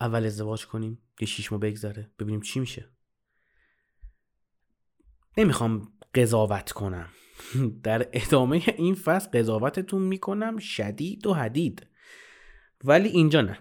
اول 0.00 0.24
ازدواج 0.24 0.66
کنیم 0.66 0.98
یه 1.20 1.26
شیش 1.26 1.52
ماه 1.52 1.60
بگذره 1.60 2.10
ببینیم 2.18 2.40
چی 2.40 2.60
میشه. 2.60 2.90
نمی‌خوام 5.38 5.92
قضاوت 6.14 6.72
کنم. 6.72 7.08
در 7.82 8.08
ادامه 8.12 8.62
این 8.76 8.94
فصل 8.94 9.38
قضاوتتون 9.38 10.02
می‌کنم 10.02 10.58
شدید 10.58 11.26
و 11.26 11.34
حدید. 11.34 11.86
ولی 12.84 13.08
اینجا 13.08 13.40
نه. 13.40 13.58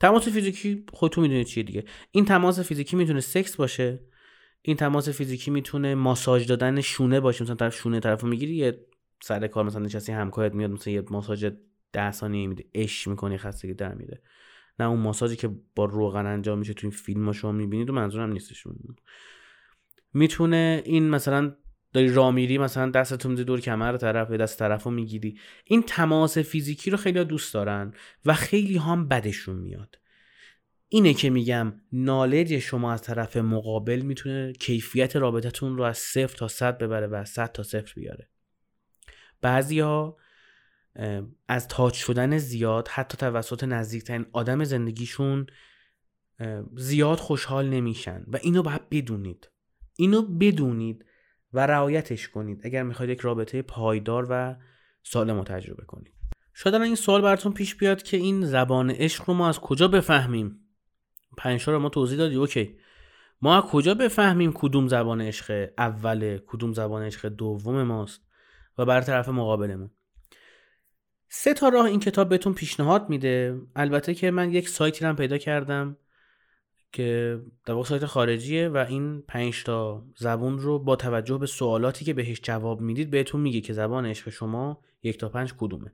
تماس 0.00 0.28
فیزیکی 0.28 0.84
خودتون 0.92 1.22
می‌دونید 1.22 1.46
چیه 1.46 1.62
دیگه. 1.62 1.84
این 2.10 2.24
تماس 2.24 2.60
فیزیکی 2.60 2.96
می‌تونه 2.96 3.20
سکس 3.20 3.56
باشه. 3.56 4.00
این 4.62 4.76
تماس 4.76 5.08
فیزیکی 5.08 5.50
می‌تونه 5.50 5.94
ماساژ 5.94 6.46
دادن 6.46 6.80
شونه 6.80 7.20
باشه. 7.20 7.44
مثلا 7.44 7.56
طرف 7.56 7.74
شونه 7.74 8.00
طرفو 8.00 8.26
می‌گیری 8.26 8.56
یه 8.56 8.86
سر 9.22 9.46
کار 9.46 9.64
مثلا 9.64 9.80
نشستی 9.80 10.12
همکارت 10.12 10.54
میاد 10.54 10.70
مثلا 10.70 10.92
یه 10.92 11.04
ماساژ 11.10 11.46
ده 11.92 12.12
ثانیه 12.12 12.46
میده. 12.46 12.64
اش 12.74 13.08
می‌کنی 13.08 13.38
خستگی 13.38 13.74
در 13.74 13.94
میره. 13.94 14.22
نه 14.78 14.84
اون 14.86 15.00
ماساژی 15.00 15.36
که 15.36 15.50
با 15.74 15.84
روغن 15.84 16.26
انجام 16.26 16.58
میشه 16.58 16.74
تو 16.74 16.86
این 16.86 16.96
فیلم 16.96 17.26
ها 17.26 17.32
شما 17.32 17.52
می‌بینید 17.52 17.90
و 17.90 17.92
منظورم 17.92 18.32
نیستش. 18.32 18.66
می‌تونه 20.14 20.82
این 20.84 21.10
مثلا 21.10 21.56
داری 21.92 22.12
را 22.12 22.30
میری 22.30 22.58
مثلا 22.58 22.90
دستتون 22.90 23.34
دور 23.34 23.60
کمر 23.60 23.96
طرف 23.96 24.30
یا 24.30 24.36
دست 24.36 24.58
طرف 24.58 24.82
رو 24.82 24.90
می‌گیری. 24.90 25.38
این 25.64 25.82
تماس 25.82 26.38
فیزیکی 26.38 26.90
رو 26.90 26.96
خیلی 26.96 27.24
دوست 27.24 27.54
دارن 27.54 27.92
و 28.24 28.34
خیلی 28.34 28.76
هم 28.76 29.08
بدشون 29.08 29.56
میاد. 29.56 29.98
اینه 30.88 31.14
که 31.14 31.30
میگم 31.30 31.72
نالج 31.92 32.58
شما 32.58 32.92
از 32.92 33.02
طرف 33.02 33.36
مقابل 33.36 34.00
می‌تونه 34.00 34.52
کیفیت 34.52 35.16
رابطتون 35.16 35.76
رو 35.76 35.84
از 35.84 35.98
صفر 35.98 36.36
تا 36.36 36.48
صد 36.48 36.78
ببره 36.78 37.06
و 37.06 37.14
از 37.14 37.28
صد 37.28 37.52
تا 37.52 37.62
صفر 37.62 37.92
بیاره. 37.96 38.28
بعضی 39.40 39.80
ها 39.80 40.16
از 41.48 41.68
تاج 41.68 41.94
شدن 41.94 42.38
زیاد 42.38 42.88
حتی 42.88 43.16
توسط 43.16 43.64
نزدیکترین 43.64 44.26
آدم 44.32 44.64
زندگیشون 44.64 45.46
زیاد 46.76 47.18
خوشحال 47.18 47.68
نمیشن 47.68 48.24
و 48.32 48.38
اینو 48.42 48.62
باید 48.62 48.88
بدونید. 48.88 49.50
اینو 49.96 50.22
بدونید 50.22 51.04
و 51.52 51.66
رعایتش 51.66 52.28
کنید 52.28 52.60
اگر 52.64 52.82
می‌خواید 52.82 53.10
یک 53.10 53.20
رابطه 53.20 53.62
پایدار 53.62 54.26
و 54.30 54.56
سالم 55.02 55.44
تجربه 55.44 55.84
کنید. 55.84 56.14
شاید 56.54 56.74
این 56.74 56.94
سوال 56.94 57.22
براتون 57.22 57.52
پیش 57.52 57.74
بیاد 57.74 58.02
که 58.02 58.16
این 58.16 58.46
زبان 58.46 58.90
عشق 58.90 59.24
رو 59.28 59.34
ما 59.34 59.48
از 59.48 59.60
کجا 59.60 59.88
بفهمیم؟ 59.88 60.60
پنج 61.36 61.62
رو 61.62 61.78
ما 61.78 61.88
توضیح 61.88 62.18
دادی 62.18 62.34
اوکی. 62.34 62.78
ما 63.42 63.56
از 63.56 63.62
کجا 63.62 63.94
بفهمیم 63.94 64.52
کدوم 64.52 64.88
زبان 64.88 65.20
عشق 65.20 65.68
اوله 65.78 66.42
کدوم 66.46 66.72
زبان 66.72 67.02
عشق 67.02 67.28
دوم 67.28 67.82
ماست 67.82 68.20
و 68.78 68.84
بر 68.84 69.00
طرف 69.00 69.28
مقابلمون؟ 69.28 69.90
سه 71.36 71.54
تا 71.54 71.68
راه 71.68 71.84
این 71.84 72.00
کتاب 72.00 72.28
بهتون 72.28 72.54
پیشنهاد 72.54 73.10
میده. 73.10 73.60
البته 73.76 74.14
که 74.14 74.30
من 74.30 74.52
یک 74.52 74.68
سایتی 74.68 75.04
رو 75.04 75.14
پیدا 75.14 75.38
کردم 75.38 75.96
که 76.92 77.40
در 77.66 77.74
واقع 77.74 77.88
سایت 77.88 78.06
خارجیه 78.06 78.68
و 78.68 78.76
این 78.88 79.22
پنج 79.22 79.64
تا 79.64 80.06
زبون 80.16 80.58
رو 80.58 80.78
با 80.78 80.96
توجه 80.96 81.38
به 81.38 81.46
سوالاتی 81.46 82.04
که 82.04 82.14
بهش 82.14 82.40
جواب 82.42 82.80
می‌دید 82.80 83.10
بهتون 83.10 83.40
میگه 83.40 83.60
که 83.60 83.72
زبان 83.72 84.06
عشق 84.06 84.30
شما 84.30 84.80
یک 85.02 85.18
تا 85.18 85.28
پنج 85.28 85.54
کدومه. 85.58 85.92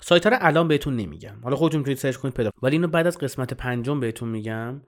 سایت 0.00 0.26
رو 0.26 0.36
الان 0.40 0.68
بهتون 0.68 0.96
نمیگم. 0.96 1.40
حالا 1.42 1.56
خودتون 1.56 1.78
می‌تونید 1.78 1.98
سرچ 1.98 2.16
کنید 2.16 2.34
پیدا 2.34 2.50
ولی 2.62 2.76
اینو 2.76 2.88
بعد 2.88 3.06
از 3.06 3.18
قسمت 3.18 3.54
پنجم 3.54 4.00
بهتون 4.00 4.28
میگم 4.28 4.82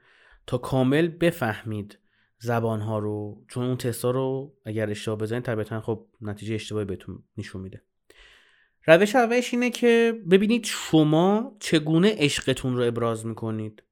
تا 0.47 0.59
کامل 0.59 1.09
بفهمید 1.09 1.99
زبان 2.39 2.81
ها 2.81 2.99
رو 2.99 3.45
چون 3.49 3.65
اون 3.65 3.77
تستا 3.77 4.11
رو 4.11 4.55
اگر 4.65 4.91
اشتباه 4.91 5.19
بزنید 5.19 5.43
طبیعتا 5.43 5.81
خب 5.81 6.07
نتیجه 6.21 6.55
اشتباهی 6.55 6.85
بهتون 6.85 7.23
نشون 7.37 7.63
میده. 7.63 7.83
روش 8.87 9.17
اولش 9.17 9.55
اینه 9.55 9.71
که 9.71 10.21
ببینید 10.31 10.65
شما 10.65 11.57
چگونه 11.61 12.15
عشقتون 12.19 12.77
رو 12.77 12.83
ابراز 12.83 13.27
می‌کنید. 13.27 13.83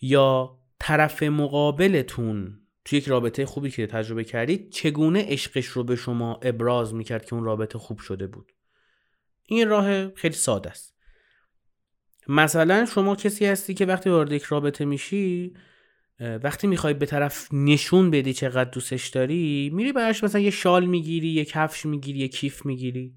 یا 0.00 0.58
طرف 0.80 1.22
مقابلتون 1.22 2.60
توی 2.84 2.98
یک 2.98 3.08
رابطه 3.08 3.46
خوبی 3.46 3.70
که 3.70 3.86
تجربه 3.86 4.24
کردید 4.24 4.70
چگونه 4.70 5.24
عشقش 5.28 5.66
رو 5.66 5.84
به 5.84 5.96
شما 5.96 6.40
ابراز 6.42 6.94
می‌کرد 6.94 7.24
که 7.24 7.34
اون 7.34 7.44
رابطه 7.44 7.78
خوب 7.78 7.98
شده 7.98 8.26
بود. 8.26 8.52
این 9.46 9.68
راه 9.68 10.14
خیلی 10.14 10.34
ساده 10.34 10.70
است. 10.70 10.96
مثلا 12.28 12.86
شما 12.86 13.16
کسی 13.16 13.46
هستی 13.46 13.74
که 13.74 13.86
وقتی 13.86 14.10
وارد 14.10 14.32
یک 14.32 14.42
رابطه 14.42 14.84
میشی 14.84 15.54
وقتی 16.20 16.66
می‌خوای 16.66 16.94
به 16.94 17.06
طرف 17.06 17.48
نشون 17.52 18.10
بدی 18.10 18.32
چقدر 18.32 18.70
دوستش 18.70 19.08
داری 19.08 19.70
میری 19.74 19.92
براش 19.92 20.24
مثلا 20.24 20.40
یه 20.40 20.50
شال 20.50 20.86
می‌گیری 20.86 21.28
یه 21.28 21.44
کفش 21.44 21.86
می‌گیری 21.86 22.18
یه 22.18 22.28
کیف 22.28 22.66
می‌گیری. 22.66 23.14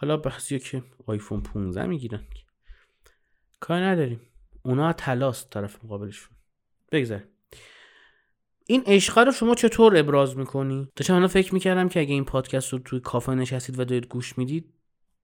حالا 0.00 0.16
بحثی 0.16 0.58
که 0.58 0.82
آیفون 1.06 1.42
15 1.42 1.86
می‌گیرن 1.86 2.24
کار 3.60 3.80
نداریم. 3.80 4.20
اونا 4.62 4.92
تلاست 4.92 5.50
طرف 5.50 5.84
مقابلشون. 5.84 6.36
بگذار 6.92 7.24
این 8.66 8.82
عشق 8.86 9.18
رو 9.18 9.32
شما 9.32 9.54
چطور 9.54 9.96
ابراز 9.96 10.36
می‌کنی؟ 10.36 10.88
داشتم 10.96 11.14
الان 11.14 11.28
فکر 11.28 11.54
می‌کردم 11.54 11.88
که 11.88 12.00
اگه 12.00 12.14
این 12.14 12.24
پادکست 12.24 12.72
رو 12.72 12.78
توی 12.78 13.00
کافه 13.00 13.34
نشستید 13.34 13.78
و 13.78 13.84
دارید 13.84 14.06
گوش 14.06 14.38
می‌دید 14.38 14.74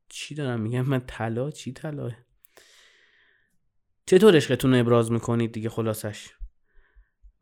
چی 0.08 0.34
دارم 0.34 0.60
میگم؟ 0.60 0.82
من 0.82 1.02
طلا؟ 1.06 1.50
چی 1.50 1.72
طلاه؟ 1.72 2.12
چطور 4.06 4.36
عشقتون 4.36 4.74
رو 4.74 4.80
ابراز 4.80 5.12
می‌کنید 5.12 5.52
دیگه 5.52 5.68
خلاصش؟ 5.68 6.30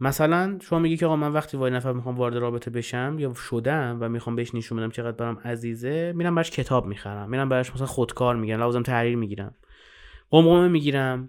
مثلا 0.00 0.58
شما 0.62 0.78
میگی 0.78 0.96
که 0.96 1.06
آقا 1.06 1.16
من 1.16 1.32
وقتی 1.32 1.56
وای 1.56 1.70
نفر 1.70 1.92
می‌خوام 1.92 2.16
وارد 2.16 2.36
رابطه 2.36 2.70
بشم 2.70 3.16
یا 3.18 3.34
شدم 3.34 3.98
و 4.00 4.08
می‌خوام 4.08 4.36
بهش 4.36 4.54
نشون 4.54 4.78
بدم 4.78 4.90
چقدر 4.90 5.16
برام 5.16 5.38
عزیزه 5.38 6.12
میرم 6.16 6.34
براش 6.34 6.50
کتاب 6.50 6.86
می‌خرم 6.86 7.30
میرم 7.30 7.48
براش 7.48 7.74
مثلا 7.74 7.86
خودکار 7.86 8.36
می‌گیرم 8.36 8.60
لازم 8.60 8.82
تحریر 8.82 9.16
می‌گیرم. 9.16 9.54
قمقمه 10.30 10.68
می‌گیرم 10.68 11.28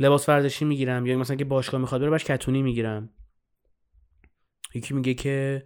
لباس 0.00 0.28
ورزشی 0.28 0.64
می‌گیرم 0.64 1.06
یا 1.06 1.18
مثلا 1.18 1.36
که 1.36 1.44
باشگاه 1.44 1.80
می‌خواد 1.80 2.00
بره 2.00 2.10
براش 2.10 2.24
کتونی 2.24 2.62
می‌گیرم. 2.62 3.10
یکی 4.74 4.94
میگه 4.94 5.14
که 5.14 5.64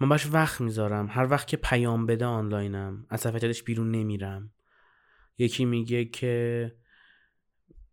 من 0.00 0.08
باش 0.08 0.32
وقت 0.32 0.60
می‌ذارم 0.60 1.08
هر 1.10 1.30
وقت 1.30 1.46
که 1.46 1.56
پیام 1.56 2.06
بده 2.06 2.24
آنلاینم 2.24 3.06
از 3.10 3.20
صفحه 3.20 3.52
بیرون 3.66 3.90
نمیرم. 3.90 4.50
یکی 5.38 5.64
میگه 5.64 6.04
که 6.04 6.72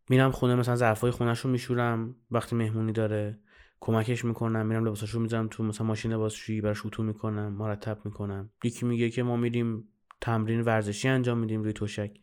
میرم 0.10 0.32
خونه 0.32 0.56
مثلا 0.56 0.76
ظرفای 0.76 1.12
خونش 1.12 1.40
رو 1.40 1.50
میشورم 1.50 2.16
وقتی 2.32 2.56
مهمونی 2.56 2.92
داره. 2.92 3.40
کمکش 3.82 4.26
می‌کنم 4.26 4.66
میرم 4.66 4.86
لباسش 4.86 5.10
رو 5.10 5.20
می‌ذارم 5.20 5.48
تو 5.48 5.64
مثلا 5.64 5.88
ماشین 5.88 6.14
لباسشویی 6.14 6.62
براش 6.62 6.86
اتو 6.86 7.04
می‌کنم 7.04 7.54
مرتب 7.54 8.06
می‌کنم. 8.06 8.50
یکی 8.64 8.86
میگه 8.86 9.10
که 9.10 9.24
ما 9.24 9.36
میریم 9.36 9.88
تمرین 10.22 10.62
ورزشی 10.62 11.08
انجام 11.08 11.38
میدیم 11.38 11.64
روی 11.64 11.74
توشک 11.74 12.20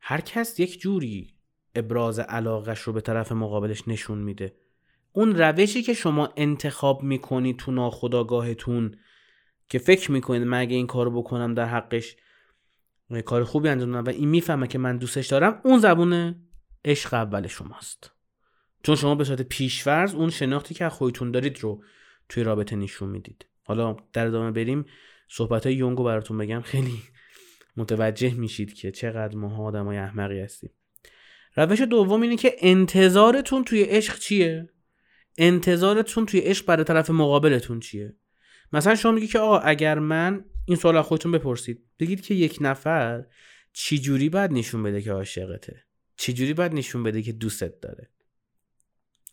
هر 0.00 0.20
کس 0.20 0.60
یک 0.60 0.80
جوری 0.80 1.34
ابراز 1.74 2.18
علاقش 2.18 2.80
رو 2.80 2.92
به 2.92 3.00
طرف 3.00 3.32
مقابلش 3.32 3.88
نشون 3.88 4.18
میده. 4.18 4.56
اون 5.12 5.36
روشی 5.36 5.82
که 5.82 5.94
شما 5.94 6.32
انتخاب 6.36 7.02
می‌کنید 7.02 7.56
تو 7.56 7.72
ناخداگاهتون 7.72 8.94
که 9.68 9.78
فکر 9.78 10.12
می‌کنید 10.12 10.42
من 10.42 10.60
اگه 10.60 10.76
این 10.76 10.86
کارو 10.86 11.10
بکنم 11.22 11.54
در 11.54 11.66
حقش 11.66 12.16
کار 13.24 13.44
خوبی 13.44 13.68
انجام 13.68 13.94
و 13.94 14.08
این 14.08 14.28
می‌فهمه 14.28 14.66
که 14.66 14.78
من 14.78 14.98
دوستش 14.98 15.26
دارم 15.26 15.60
اون 15.64 15.78
زبون 15.78 16.34
عشق 16.84 17.14
اول 17.14 17.46
شماست. 17.46 18.15
چون 18.86 18.96
شما 18.96 19.14
به 19.14 19.24
صورت 19.24 19.42
پیشورز 19.42 20.14
اون 20.14 20.30
شناختی 20.30 20.74
که 20.74 20.84
از 20.84 20.92
خودتون 20.92 21.30
دارید 21.30 21.60
رو 21.60 21.82
توی 22.28 22.42
رابطه 22.42 22.76
نشون 22.76 23.08
می‌دید. 23.08 23.46
حالا 23.62 23.96
در 24.12 24.26
ادامه 24.26 24.50
بریم 24.50 24.84
صحبت 25.28 25.66
های 25.66 25.74
یونگو 25.74 26.04
براتون 26.04 26.38
بگم. 26.38 26.60
خیلی 26.60 27.02
متوجه 27.76 28.34
میشید 28.34 28.74
که 28.74 28.90
چقدر 28.90 29.36
ما 29.36 29.66
آدمای 29.66 29.98
احمقی 29.98 30.40
هستیم. 30.40 30.70
روش 31.56 31.80
دوم 31.80 32.22
اینه 32.22 32.36
که 32.36 32.56
انتظارتون 32.58 33.64
توی 33.64 33.82
عشق 33.82 34.18
چیه؟ 34.18 34.68
انتظارتون 35.38 36.26
توی 36.26 36.40
عشق 36.40 36.66
برای 36.66 36.84
طرف 36.84 37.10
مقابلتون 37.10 37.80
چیه؟ 37.80 38.16
مثلا 38.72 38.94
شما 38.94 39.12
میگی 39.12 39.26
که 39.26 39.38
آقا 39.38 39.58
اگر 39.58 39.98
من 39.98 40.44
این 40.64 40.76
سوال 40.76 41.02
خودتون 41.02 41.32
بپرسید 41.32 41.84
بگید 41.98 42.20
که 42.20 42.34
یک 42.34 42.58
نفر 42.60 43.24
چی 43.72 44.28
باید 44.28 44.52
نشون 44.52 44.82
بده 44.82 45.02
که 45.02 45.12
عاشقته؟ 45.12 45.84
چجوری 46.16 46.54
باید 46.54 46.72
نشون 46.72 47.02
بده 47.02 47.22
که 47.22 47.32
دوستت 47.32 47.80
داره؟ 47.80 48.10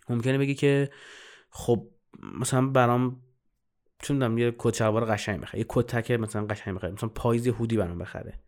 ممکنه 0.10 0.38
بگی 0.38 0.56
که 0.56 0.90
خب 1.50 1.88
مثلا 2.40 2.68
برام 2.68 3.22
چون 4.00 4.38
یه 4.38 4.56
کت 4.58 4.76
شلوار 4.76 5.06
قشنگ 5.06 5.40
بخره 5.40 5.60
یه 5.60 5.66
کتک 5.70 6.12
مثلا 6.12 6.46
قشنگ 6.46 6.76
بخره 6.76 6.92
مثلا 6.92 7.10
پاییز 7.10 7.48
هودی 7.48 7.78
برام 7.78 7.98
بخره. 7.98 8.40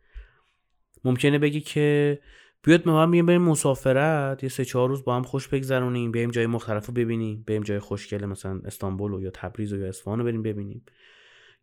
ممکنه 1.04 1.40
بگی 1.40 1.62
که 1.62 2.20
بیاد 2.64 2.88
ما 2.88 3.04
هم 3.04 3.12
بریم 3.12 3.42
مسافرت 3.42 4.44
یه 4.44 4.50
سه 4.50 4.66
چهار 4.66 4.90
روز 4.90 5.04
با 5.04 5.16
هم 5.16 5.24
خوش 5.24 5.48
بگذرونیم 5.48 6.12
بریم 6.12 6.32
جای 6.32 6.46
مختلف 6.46 6.86
رو 6.86 6.94
ببینیم 6.94 7.44
بریم 7.48 7.64
جای 7.64 7.80
خوشگل 7.80 8.26
مثلا 8.26 8.62
استانبول 8.66 9.14
و 9.14 9.22
یا 9.22 9.32
تبریز 9.34 9.74
و 9.74 9.78
یا 9.78 9.88
اصفهان 9.88 10.20
رو 10.20 10.26
بریم 10.26 10.44
ببینیم. 10.44 10.86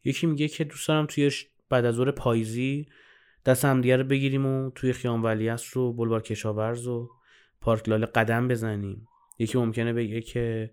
یکی 0.05 0.27
میگه 0.27 0.49
که 0.49 0.65
دوست 0.65 0.89
دارم 0.89 1.07
توی 1.07 1.31
بعد 1.69 1.85
از 1.85 1.95
ظهر 1.95 2.11
پاییزی 2.11 2.87
دست 3.47 3.65
همدیگه 3.65 3.97
رو 3.97 4.05
بگیریم 4.05 4.47
و 4.47 4.71
توی 4.71 4.93
خیام 4.93 5.25
ولیعصر 5.25 5.71
رو 5.73 5.93
بلوار 5.93 6.23
کشاورز 6.23 6.87
و 6.87 7.11
پارک 7.61 7.89
لاله 7.89 8.07
قدم 8.07 8.49
بزنیم. 8.49 9.09
یکی 9.39 9.59
ممکنه 9.59 9.93
بگه 9.93 10.21
که 10.21 10.71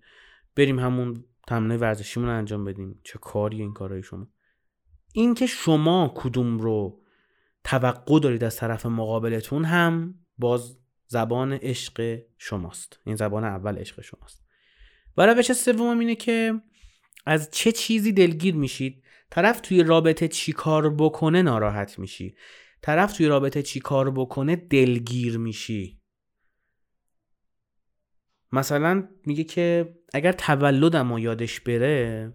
بریم 0.56 0.80
همون 0.80 1.24
تمرین 1.48 1.80
ورزشیمون 1.80 2.30
انجام 2.30 2.65
بدیم. 2.65 3.00
چه 3.04 3.19
کاری 3.19 3.62
این 3.62 3.74
کارهای 3.74 4.04
شما؟ 4.04 4.28
این 5.13 5.34
که 5.34 5.45
شما 5.45 6.13
کدوم 6.15 6.58
رو 6.58 7.02
توقع 7.63 8.19
دارید 8.19 8.43
از 8.43 8.56
طرف 8.56 8.86
مقابلتون 8.86 9.65
هم 9.65 10.15
باز 10.38 10.78
زبان 11.08 11.54
عشق 11.54 12.19
شماست. 12.38 13.00
این 13.06 13.15
زبان 13.15 13.43
اول 13.43 13.78
عشق 13.78 14.02
شماست. 14.02 14.43
و 15.17 15.26
روش 15.26 15.54
سوم 15.54 16.00
اینه 16.00 16.15
که 16.15 16.62
از 17.26 17.52
چه 17.52 17.72
چیزی 17.72 18.12
دلگیر 18.12 18.56
میشید؟ 18.56 19.04
طرف 19.30 19.62
توی 19.62 19.84
رابطه 19.84 20.28
چی 20.28 20.52
کار 20.52 20.95
بکنه 20.95 21.41
ناراحت 21.41 22.00
میشی. 22.00 22.36
طرف 22.82 23.13
توی 23.13 23.28
رابطه 23.28 23.62
چی 23.62 23.80
کار 23.80 24.12
بکنه 24.12 24.56
دلگیر 24.56 25.38
میشی. 25.38 25.98
مثلا 28.51 29.07
میگه 29.25 29.43
که 29.43 29.95
اگر 30.13 30.31
تولدم 30.31 31.12
و 31.12 31.19
یادش 31.19 31.59
بره 31.59 32.27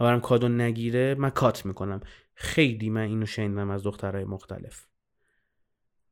و 0.00 0.04
برم 0.04 0.20
کادو 0.20 0.48
نگیره 0.48 1.14
من 1.14 1.30
کات 1.30 1.66
می‌کنم. 1.66 2.00
خیلی 2.34 2.90
من 2.90 3.00
اینو 3.00 3.26
شنیدم 3.26 3.70
از 3.70 3.82
دخترهای 3.82 4.24
مختلف. 4.24 4.86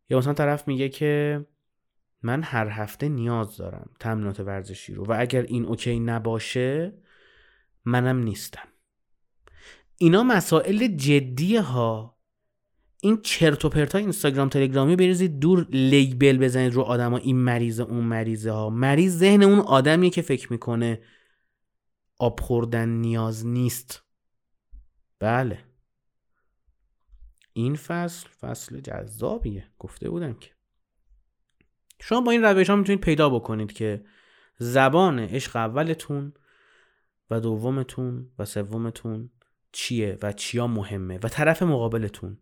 یا 0.08 0.18
مثلا 0.18 0.32
طرف 0.32 0.68
میگه 0.68 0.88
که 0.88 1.44
من 2.22 2.42
هر 2.42 2.68
هفته 2.68 3.08
نیاز 3.08 3.56
دارم 3.56 3.90
تمرینات 4.00 4.40
ورزشی 4.40 4.94
رو 4.94 5.04
و 5.04 5.16
اگر 5.18 5.42
این 5.42 5.64
اوکی 5.64 6.00
نباشه 6.00 6.92
منم 7.84 8.18
نیستم. 8.18 8.68
اینا 9.98 10.22
مسائل 10.22 10.86
جدی 10.86 11.56
ها. 11.56 12.13
این 13.04 13.20
چرت 13.22 13.64
و 13.64 13.68
پرتا 13.68 13.98
اینستاگرام 13.98 14.48
تلگرامی 14.48 14.96
بریزید 14.96 15.38
دور 15.38 15.66
لیبل 15.70 16.38
بزنید 16.38 16.72
رو 16.72 16.82
آدما 16.82 17.16
این 17.16 17.36
مریضه 17.36 17.82
اون 17.82 18.04
مریضه 18.04 18.50
ها 18.50 18.70
مریض 18.70 19.16
ذهن 19.16 19.42
اون 19.42 19.58
آدمیه 19.58 20.10
که 20.10 20.22
فکر 20.22 20.52
می‌کنه 20.52 21.02
آب 22.18 22.40
خوردن 22.40 22.88
نیاز 22.88 23.46
نیست. 23.46 24.02
بله. 25.18 25.58
این 27.52 27.74
فصل 27.74 28.28
فصل 28.28 28.80
جذابیه. 28.80 29.66
گفته 29.78 30.10
بودم 30.10 30.34
که. 30.34 30.50
شما 32.00 32.20
با 32.20 32.30
این 32.30 32.42
روش 32.42 32.70
ها 32.70 32.76
می‌تونید 32.76 33.00
پیدا 33.00 33.30
بکنید 33.30 33.72
که 33.72 34.04
زبان 34.58 35.18
عشق 35.18 35.56
اولتون 35.56 36.32
و 37.30 37.40
دومتون 37.40 38.30
و 38.38 38.44
سومتون 38.44 39.30
چیه 39.72 40.18
و 40.22 40.32
چیا 40.32 40.66
مهمه 40.66 41.18
و 41.22 41.28
طرف 41.28 41.62
مقابلتون. 41.62 42.38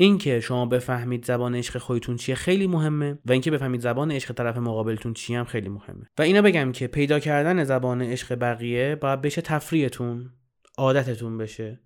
اینکه 0.00 0.40
شما 0.40 0.66
بفهمید 0.66 1.24
زبان 1.24 1.54
عشق 1.54 1.78
خودتون 1.78 2.16
چیه 2.16 2.34
خیلی 2.34 2.66
مهمه 2.66 3.18
و 3.26 3.32
اینکه 3.32 3.50
بفهمید 3.50 3.80
زبان 3.80 4.10
عشق 4.10 4.34
طرف 4.34 4.56
مقابلتون 4.56 5.14
چی 5.14 5.34
هم 5.34 5.44
خیلی 5.44 5.68
مهمه. 5.68 6.10
و 6.18 6.22
اینا 6.22 6.42
بگم 6.42 6.72
که 6.72 6.86
پیدا 6.86 7.20
کردن 7.20 7.64
زبان 7.64 8.02
عشق 8.02 8.34
بقیه 8.34 8.94
باید 8.94 9.20
بشه 9.20 9.42
تفریحتون 9.42 10.30
عادتتون 10.76 11.38
بشه. 11.38 11.80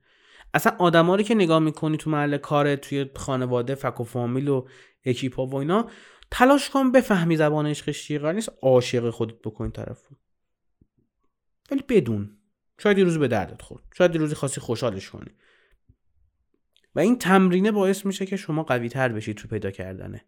اصلا 0.54 0.72
آدما 0.78 1.16
که 1.16 1.34
نگاه 1.34 1.58
می‌کنی 1.58 1.96
تو 1.96 2.10
محل 2.10 2.36
کار 2.36 2.76
توی 2.76 3.10
خانواده 3.16 3.74
فک 3.74 4.00
و 4.00 4.04
فامیل 4.04 4.48
و 4.48 4.66
اکیپا 5.04 5.46
و 5.46 5.54
اینا 5.54 5.88
تلاش 6.30 6.70
کن 6.70 6.92
بفهمی 6.92 7.36
زبان 7.36 7.66
عشقش 7.66 8.02
چیه. 8.02 8.18
قرار 8.18 8.34
نیست 8.34 8.52
عاشق 8.62 9.10
خودت 9.10 9.42
بکنی 9.44 9.70
طرفو. 9.70 10.14
ولی 11.70 11.82
بدون. 11.88 12.30
شاید 12.78 12.98
یه 12.98 13.04
روز 13.04 13.18
به 13.18 13.28
دردت 13.28 13.62
خورد. 13.62 13.82
شاید 13.98 14.14
یه 14.14 14.20
روزی 14.20 14.34
خاصی 14.34 14.60
خوشحالش 14.60 15.10
کنی. 15.10 15.30
و 16.94 17.00
این 17.00 17.18
تمرینه 17.18 17.72
باعث 17.72 18.06
میشه 18.06 18.26
که 18.26 18.36
شما 18.36 18.62
قوی 18.62 18.88
تر 18.88 19.08
بشید 19.08 19.36
تو 19.36 19.48
پیدا 19.48 19.70
کردنه. 19.70 20.24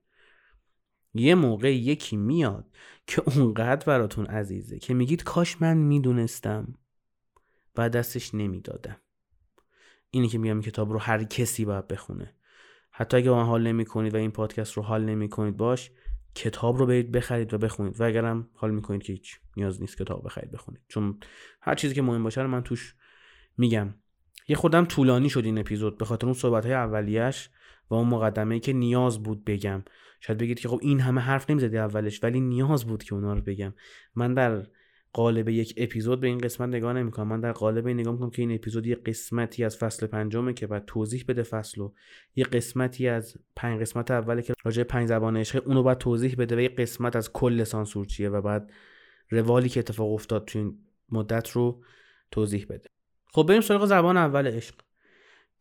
یه 1.14 1.34
موقع 1.34 1.74
یکی 1.74 2.16
میاد 2.16 2.70
که 3.06 3.22
اونقدر 3.26 3.86
براتون 3.86 4.26
عزیزه 4.26 4.78
که 4.78 4.94
میگید 4.94 5.22
کاش 5.22 5.62
من 5.62 5.76
می‌دونستم 5.76 6.74
و 7.76 7.88
دستش 7.88 8.34
نمی‌دادم. 8.34 8.96
اینی 10.10 10.28
که 10.28 10.38
میگم 10.38 10.60
کتاب 10.60 10.92
رو 10.92 10.98
هر 10.98 11.24
کسی 11.24 11.64
باید 11.64 11.88
بخونه. 11.88 12.34
حتی 12.90 13.16
اگه 13.16 13.30
با 13.30 13.36
من 13.36 13.46
حال 13.46 13.62
نمی 13.62 13.84
کنید 13.84 14.14
و 14.14 14.16
این 14.16 14.30
پادکست 14.30 14.72
رو 14.72 14.82
حال 14.82 15.04
نمی 15.04 15.28
کنید 15.28 15.56
باش 15.56 15.90
کتاب 16.34 16.76
رو 16.76 16.86
برید 16.86 17.12
بخرید 17.12 17.54
و 17.54 17.58
بخونید. 17.58 18.00
و 18.00 18.04
اگرم 18.04 18.48
حال 18.54 18.70
می‌کنید 18.70 19.02
که 19.02 19.12
هیچ 19.12 19.40
نیاز 19.56 19.80
نیست 19.80 19.98
کتاب 19.98 20.24
بخرید 20.24 20.50
بخونید. 20.50 20.80
چون 20.88 21.18
هر 21.60 21.74
چیزی 21.74 21.94
که 21.94 22.02
مهم 22.02 22.22
باشه 22.22 22.42
رو 22.42 22.48
من 22.48 22.62
توش 22.62 22.94
میگم. 23.56 23.94
یه 24.48 24.56
خودم 24.56 24.84
طولانی 24.84 25.28
شد 25.28 25.44
این 25.44 25.58
اپیزود 25.58 25.98
به 25.98 26.04
خاطر 26.04 26.26
اون 26.26 26.34
صحبت 26.34 26.64
های 26.64 26.74
اولیش 26.74 27.50
و 27.90 27.94
اون 27.94 28.08
مقدمه 28.08 28.58
که 28.58 28.72
نیاز 28.72 29.22
بود 29.22 29.44
بگم. 29.44 29.84
شاید 30.20 30.38
بگید 30.38 30.60
که 30.60 30.68
خب 30.68 30.78
این 30.82 31.00
همه 31.00 31.20
حرف 31.20 31.50
نمی‌زدی 31.50 31.78
اولش 31.78 32.24
ولی 32.24 32.40
نیاز 32.40 32.84
بود 32.84 33.02
که 33.02 33.14
اونا 33.14 33.34
رو 33.34 33.40
بگم. 33.40 33.74
من 34.14 34.34
در 34.34 34.66
قالب 35.12 35.48
یک 35.48 35.74
اپیزود 35.76 36.20
به 36.20 36.26
این 36.26 36.38
قسمت 36.38 36.68
نگاه 36.68 36.92
نمی‌کنم. 36.92 37.28
من 37.28 37.40
در 37.40 37.52
قالب 37.52 37.86
این 37.86 38.00
نگاه 38.00 38.12
می‌کنم 38.12 38.30
که 38.30 38.42
این 38.42 38.52
اپیزود 38.52 38.86
یه 38.86 38.94
قسمتی 38.94 39.64
از 39.64 39.76
فصل 39.76 40.06
پنجمه 40.06 40.52
که 40.52 40.66
بعد 40.66 40.84
توضیح 40.86 41.24
بده 41.28 41.42
فصل 41.42 41.80
و 41.80 41.92
یه 42.36 42.44
قسمتی 42.44 43.08
از 43.08 43.36
پنج 43.56 43.80
قسمت 43.80 44.10
اوله 44.10 44.42
که 44.42 44.54
راجع 44.64 44.82
پنج 44.82 45.08
زبان 45.08 45.36
عشق 45.36 45.66
اونو 45.66 45.82
باید 45.82 45.98
توضیح 45.98 46.34
بده 46.38 46.56
و 46.56 46.60
یه 46.60 46.68
قسمت 46.68 47.16
از 47.16 47.32
کل 47.32 47.64
سانسور 47.64 48.06
چیه 48.06 48.28
و 48.28 48.42
بعد 48.42 48.72
روالی 49.30 49.68
که 49.68 49.80
اتفاق 49.80 50.12
افتاد 50.12 50.44
تو 50.44 50.58
این 50.58 50.78
مدت 51.08 51.50
رو 51.50 51.84
توضیح 52.30 52.66
بده. 52.68 52.93
خب 53.34 53.46
بریم 53.48 53.60
سراغ 53.60 53.86
زبان 53.86 54.16
اول 54.16 54.46
عشق 54.46 54.74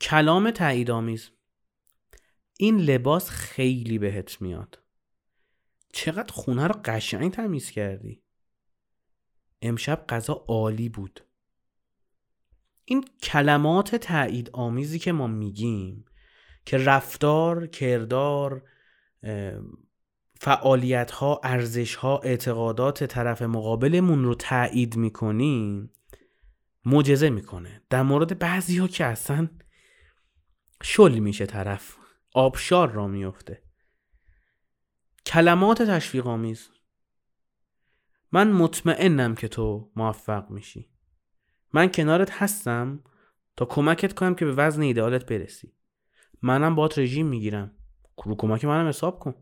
کلام 0.02 0.52
تایید 0.52 0.92
آمیز 0.92 1.30
این 2.60 2.78
لباس 2.78 3.30
خیلی 3.30 4.00
بهت 4.00 4.42
میاد. 4.42 4.80
چقدر 5.94 6.34
خونه 6.34 6.68
رو 6.68 6.76
قشنگ 6.86 7.32
تمیز 7.32 7.70
کردی. 7.70 8.24
امشب 9.62 10.06
غذا 10.10 10.34
عالی 10.34 10.90
بود. 10.90 11.26
این 12.86 13.06
کلمات 13.24 13.96
تایید 13.96 14.50
آمیزی 14.54 15.00
که 15.00 15.12
ما 15.12 15.28
میگیم 15.28 16.06
که 16.66 16.78
رفتار 16.78 17.68
کردار 17.68 18.70
فعالیت 20.40 21.12
ها 21.12 21.42
ارزش 21.44 21.96
ها 21.96 22.18
اعتقادات 22.18 23.04
طرف 23.04 23.42
مقابلمون 23.42 24.24
رو 24.24 24.36
تایید 24.36 24.96
می‌کنیم 24.96 25.92
معجزه 26.86 27.30
می‌کنه. 27.30 27.82
در 27.90 28.02
مورد 28.02 28.40
بعضی 28.40 28.78
ها 28.78 28.88
که 28.88 29.06
اصلا 29.06 29.50
شل 30.84 31.20
میشه 31.20 31.46
طرف 31.46 31.98
آبشار 32.34 32.92
را 32.92 33.08
میفته 33.08 33.64
کلمات 35.26 35.82
تشویق 35.82 36.28
آمیز 36.28 36.70
من 38.32 38.52
مطمئنم 38.52 39.36
که 39.36 39.48
تو 39.48 39.92
موفق 39.96 40.50
میشی. 40.50 40.90
من 41.74 41.92
کنارت 41.92 42.32
هستم 42.32 43.04
تا 43.58 43.66
کمکت 43.66 44.14
کنم 44.14 44.36
که 44.36 44.46
به 44.46 44.54
وزن 44.54 44.82
ایدئالت 44.82 45.26
برسی. 45.26 45.74
منم 46.42 46.76
بات 46.76 47.00
رژیم 47.00 47.28
می‌گیرم. 47.28 47.72
رو 48.26 48.36
کمک 48.36 48.66
منم 48.66 48.88
حساب 48.88 49.20
کن. 49.20 49.36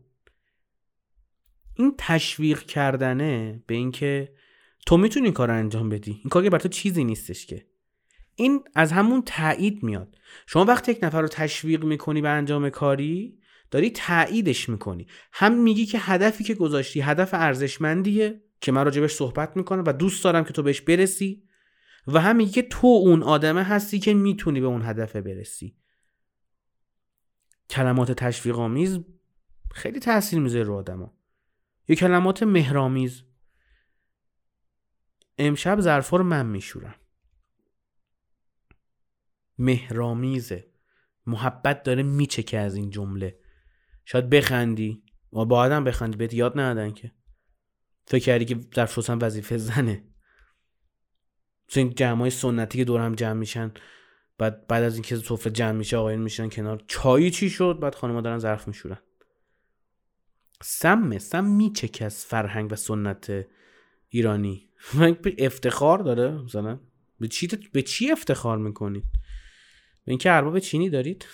این 1.74 1.94
تشویق 1.98 2.62
کردنه 2.62 3.62
به 3.66 3.74
اینکه 3.74 4.34
تو 4.86 4.96
می‌تونی 4.96 5.24
این 5.24 5.34
کار 5.34 5.50
انجام 5.50 5.88
بدی. 5.88 6.10
این 6.10 6.30
کار 6.30 6.42
که 6.42 6.50
بر 6.50 6.58
تو 6.58 6.68
چیزی 6.68 7.04
نیستش 7.04 7.46
که. 7.46 7.66
این 8.34 8.64
از 8.74 8.92
همون 8.92 9.22
تایید 9.26 9.82
میاد. 9.82 10.18
شما 10.46 10.64
وقتی 10.64 10.92
یک 10.92 10.98
نفر 11.02 11.22
رو 11.22 11.28
تشویق 11.28 11.84
می‌کنی 11.84 12.20
به 12.20 12.28
انجام 12.28 12.70
کاری 12.70 13.38
داری 13.70 13.90
تاییدش 13.90 14.68
می‌کنی. 14.68 15.06
هم 15.32 15.62
میگی 15.62 15.86
که 15.86 15.98
هدفی 15.98 16.44
که 16.44 16.54
گذاشتی 16.54 17.00
هدف 17.00 17.34
ارزشمندیه 17.34 18.42
که 18.60 18.72
من 18.72 18.84
راجبش 18.84 19.12
صحبت 19.12 19.56
می‌کنم 19.56 19.84
و 19.86 19.92
دوست 19.92 20.24
دارم 20.24 20.44
که 20.44 20.52
تو 20.52 20.62
بهش 20.62 20.80
برسی 20.80 21.42
و 22.06 22.20
هم 22.20 22.36
میگی 22.36 22.50
که 22.50 22.62
تو 22.62 22.86
اون 22.86 23.22
آدمه 23.22 23.62
هستی 23.62 23.98
که 23.98 24.14
می‌تونی 24.14 24.60
به 24.60 24.66
اون 24.66 24.82
هدف 24.82 25.16
برسی. 25.16 25.76
کلمات 27.70 28.12
تشویق 28.12 28.58
آمیز 28.58 29.00
خیلی 29.72 30.00
تاثیر 30.00 30.38
می‌ذاره 30.38 30.64
رو 30.64 30.74
آدما. 30.74 31.14
یه 31.88 31.96
کلمات 31.96 32.42
مهرامیز 32.42 33.22
امشب 35.46 35.80
ظرفا 35.80 36.16
رو 36.16 36.24
من 36.24 36.46
میشورم. 36.46 36.94
مهرامیزه 39.58 40.72
محبت 41.26 41.82
داره 41.82 42.02
میچکه 42.02 42.58
از 42.58 42.74
این 42.74 42.90
جمله. 42.90 43.38
شاید 44.04 44.30
بخندی. 44.30 45.04
و 45.32 45.44
با 45.44 45.58
آدم 45.58 45.84
بخندی. 45.84 46.16
بهت 46.16 46.34
یاد 46.34 46.60
ندادن 46.60 46.90
که. 46.90 47.12
فکر 48.06 48.24
کردی 48.24 48.44
که 48.44 48.60
ظرف 48.74 48.92
شستن 48.92 49.18
وظیفه 49.18 49.56
زنه. 49.56 50.04
این 51.76 51.94
جمع 51.94 52.20
های 52.20 52.30
سنتی 52.30 52.78
که 52.78 52.84
دور 52.84 53.00
هم 53.00 53.14
جمع 53.14 53.32
میشن 53.32 53.72
بعد 54.38 54.66
بعد 54.66 54.82
از 54.82 54.94
اینکه 54.94 55.16
سفره 55.16 55.52
جمع 55.52 55.72
میشه 55.72 55.96
آقایون 55.96 56.22
میشن 56.22 56.48
کنار. 56.48 56.84
چایی 56.86 57.30
چی 57.30 57.50
شد؟ 57.50 57.78
بعد 57.80 57.94
خانم‌ها 57.94 58.20
دارن 58.20 58.38
ظرف 58.38 58.68
میشورن. 58.68 58.98
سمه. 60.62 61.18
سم 61.18 61.44
میچکه 61.44 62.04
از 62.04 62.24
فرهنگ 62.24 62.72
و 62.72 62.76
سنت 62.76 63.46
ایرانی. 64.12 64.68
افتخار 65.38 65.98
داره 65.98 66.30
مثلا 66.30 66.80
به 67.20 67.28
چی 67.28 67.48
به 67.72 67.82
چی 67.82 68.12
افتخار 68.12 68.58
می‌کنید 68.58 69.04
به 70.04 70.12
اینکه 70.12 70.32
ارباب 70.32 70.58
چینی 70.58 70.90
دارید؟ 70.90 71.26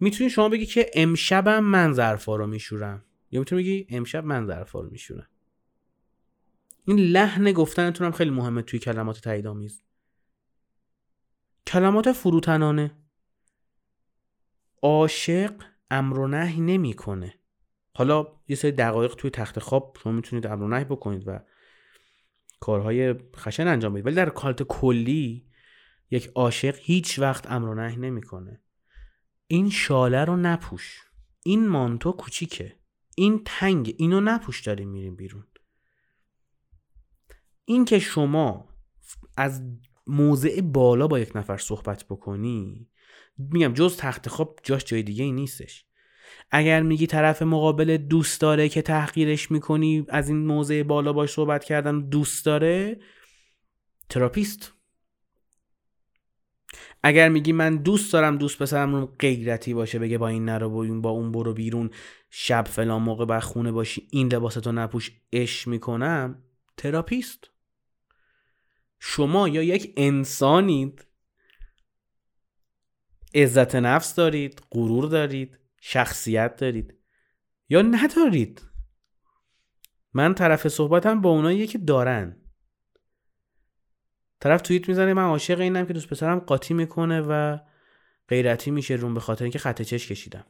می‌تونی 0.00 0.30
شما 0.30 0.48
بگی 0.48 0.66
که 0.66 0.90
امشبم 0.94 1.64
من 1.64 1.92
ظرفا 1.92 2.36
رو 2.36 2.46
میشورم. 2.46 3.04
یا 3.30 3.40
می‌تونی 3.40 3.62
بگی 3.62 3.86
امشب 3.88 4.24
من 4.24 4.46
ظرفا 4.46 4.80
رو 4.80 4.90
میشورم. 4.90 5.26
این 6.84 6.98
لحن 6.98 7.52
گفتنتون 7.52 8.06
هم 8.06 8.12
خیلی 8.12 8.30
مهمه 8.30 8.62
توی 8.62 8.78
کلمات 8.78 9.20
تایید 9.20 9.46
آمیز 9.46 9.82
کلمات 11.66 12.12
فروتنانه. 12.12 12.90
عاشق 14.82 15.54
امر 15.90 16.18
و 16.18 16.28
نهی 16.28 16.60
نمی‌کنه. 16.60 17.34
حالا 17.96 18.26
یه 18.48 18.56
سری 18.56 18.72
دقایق 18.72 19.14
توی 19.14 19.30
تخت 19.30 19.58
خواب 19.58 19.98
شما 20.02 20.12
می‌تونید 20.12 20.46
امر 20.46 20.62
و 20.62 20.84
بکنید 20.84 21.28
و 21.28 21.40
کارهای 22.60 23.14
خشن 23.36 23.68
انجام 23.68 23.92
بدید. 23.92 24.06
ولی 24.06 24.14
در 24.14 24.30
کالت 24.30 24.62
کلی 24.62 25.46
یک 26.10 26.30
عاشق 26.34 26.76
هیچ 26.80 27.18
وقت 27.18 27.50
امر 27.50 27.68
و 27.68 27.74
نمی‌کنه. 27.74 28.60
این 29.46 29.70
شاله 29.70 30.24
رو 30.24 30.36
نپوش. 30.36 31.02
این 31.42 31.68
مانتو 31.68 32.12
کوچیکه. 32.12 32.76
این 33.16 33.42
تنگ. 33.44 33.94
اینو 33.98 34.20
نپوش 34.20 34.60
داریم 34.60 34.88
میریم 34.88 35.16
بیرون. 35.16 35.46
این 37.64 37.84
که 37.84 37.98
شما 37.98 38.68
از 39.36 39.62
موضع 40.06 40.60
بالا 40.60 41.06
با 41.06 41.18
یک 41.18 41.36
نفر 41.36 41.56
صحبت 41.56 42.04
بکنی 42.04 42.88
میگم 43.38 43.72
جز 43.72 43.96
تخت 43.96 44.28
خواب 44.28 44.60
جاش 44.62 44.84
جای 44.84 45.02
دیگه 45.02 45.24
ای 45.24 45.32
نیستش. 45.32 45.86
اگر 46.50 46.82
میگی 46.82 47.06
طرف 47.06 47.42
مقابل 47.42 47.96
دوست 47.96 48.40
داره 48.40 48.68
که 48.68 48.82
تحقیرش 48.82 49.50
می‌کنی 49.50 50.06
از 50.08 50.28
این 50.28 50.46
موضع 50.46 50.82
بالا 50.82 51.12
باش 51.12 51.30
صحبت 51.30 51.64
کردن 51.64 52.00
دوست 52.00 52.46
داره 52.46 53.00
تراپیست. 54.08 54.72
اگر 57.02 57.28
میگی 57.28 57.52
من 57.52 57.76
دوست 57.76 58.12
دارم 58.12 58.38
دوست 58.38 58.58
پسرم 58.58 58.94
رو 58.94 59.06
غیرتی 59.18 59.74
باشه 59.74 59.98
بگه 59.98 60.18
با 60.18 60.28
این 60.28 60.44
نرو 60.44 61.00
با 61.00 61.10
اون 61.10 61.32
برو 61.32 61.52
بیرون 61.52 61.90
شب 62.30 62.64
فلان 62.68 63.02
موقع 63.02 63.24
بر 63.24 63.40
خونه 63.40 63.72
باشی 63.72 64.08
این 64.10 64.32
لباستو 64.32 64.72
نپوش 64.72 65.12
اش 65.32 65.68
می‌کنم 65.68 66.42
تراپیست. 66.76 67.50
شما 68.98 69.48
یا 69.48 69.62
یک 69.62 69.92
انسانید 69.96 71.06
عزت 73.34 73.74
نفس 73.74 74.14
دارید 74.14 74.62
غرور 74.70 75.08
دارید. 75.08 75.58
شخصیت 75.86 76.56
دارید. 76.56 76.94
یا 77.68 77.82
ندارید. 77.82 78.62
من 80.12 80.34
طرف 80.34 80.68
صحبتم 80.68 81.20
با 81.20 81.30
اونایی 81.30 81.66
که 81.66 81.78
دارن. 81.78 82.40
طرف 84.40 84.62
توییت 84.62 84.88
می‌زنه 84.88 85.14
من 85.14 85.22
عاشق 85.22 85.60
اینم 85.60 85.86
که 85.86 85.92
دوست 85.92 86.08
پسرم 86.08 86.38
قاطی 86.38 86.74
می‌کنه 86.74 87.20
و 87.20 87.58
غیرتی 88.28 88.70
میشه 88.70 88.94
روم 88.94 89.14
به 89.14 89.20
خاطر 89.20 89.44
اینکه 89.44 89.58
خط 89.58 89.82
چش 89.82 90.08
کشیدم. 90.08 90.46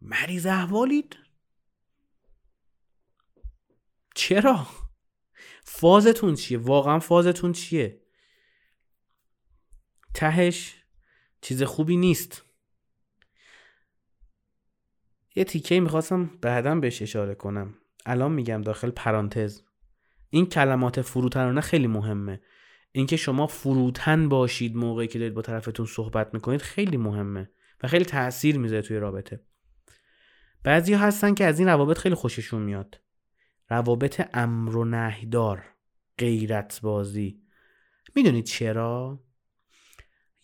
مریض 0.00 0.46
احوالید؟ 0.46 1.16
چرا؟ 4.14 4.66
فازتون 5.64 6.34
چیه؟ 6.34 6.58
واقعا 6.58 6.98
فازتون 6.98 7.52
چیه؟ 7.52 8.02
تهش 10.14 10.74
چیز 11.40 11.62
خوبی 11.62 11.96
نیست. 11.96 12.49
یه 15.34 15.44
تیکه 15.44 15.80
می‌خواستم 15.80 16.30
بعدا 16.42 16.74
بهش 16.74 17.02
اشاره 17.02 17.34
کنم. 17.34 17.74
الان 18.06 18.32
میگم 18.32 18.62
داخل 18.62 18.90
پرانتز. 18.90 19.62
این 20.30 20.46
کلمات 20.46 21.00
فروتنانه 21.00 21.60
خیلی 21.60 21.86
مهمه. 21.86 22.40
اینکه 22.92 23.16
شما 23.16 23.46
فروتن 23.46 24.28
باشید 24.28 24.76
موقعی 24.76 25.06
که 25.06 25.18
دارید 25.18 25.34
با 25.34 25.42
طرفتون 25.42 25.86
صحبت 25.86 26.34
می‌کنید 26.34 26.62
خیلی 26.62 26.96
مهمه 26.96 27.50
و 27.82 27.88
خیلی 27.88 28.04
تاثیر 28.04 28.58
می‌ذاره 28.58 28.82
توی 28.82 28.96
رابطه. 28.96 29.40
بعضی 30.62 30.94
هستن 30.94 31.34
که 31.34 31.44
از 31.44 31.58
این 31.58 31.68
روابط 31.68 31.98
خیلی 31.98 32.14
خوششون 32.14 32.62
میاد. 32.62 33.00
روابط 33.68 34.28
امر 34.34 34.76
و 34.76 34.84
نهدار 34.84 35.64
غیرت 36.18 36.80
بازی 36.82 37.42
می‌دونید 38.16 38.44
چرا؟ 38.44 39.24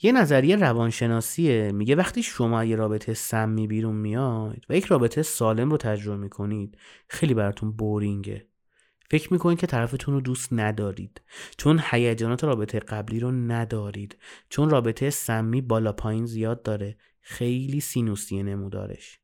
یه 0.02 0.12
نظریه 0.12 0.56
روانشناسیه 0.56 1.72
میگه 1.72 1.94
وقتی 1.94 2.22
شما 2.22 2.64
یه 2.64 2.76
رابطه 2.76 3.14
سمی 3.14 3.66
بیرون 3.66 3.96
میاد 3.96 4.64
و 4.68 4.76
یک 4.76 4.84
رابطه 4.84 5.22
سالم 5.22 5.70
رو 5.70 5.76
تجربه 5.76 6.16
می‌کنید 6.16 6.78
خیلی 7.08 7.34
براتون 7.34 7.72
بورینگه. 7.72 8.46
فکر 9.10 9.32
می‌کنید 9.32 9.58
که 9.58 9.66
طرفتون 9.66 10.14
رو 10.14 10.20
دوست 10.20 10.48
ندارید 10.52 11.20
چون 11.56 11.80
هیجانات 11.90 12.44
رابطه 12.44 12.78
قبلی 12.78 13.20
رو 13.20 13.30
ندارید 13.32 14.16
چون 14.48 14.70
رابطه 14.70 15.10
سمی 15.10 15.60
بالا 15.60 15.92
پایین 15.92 16.26
زیاد 16.26 16.62
داره 16.62 16.96
خیلی 17.20 17.80
سینوسیه 17.80 18.42
نمودارش. 18.42 19.20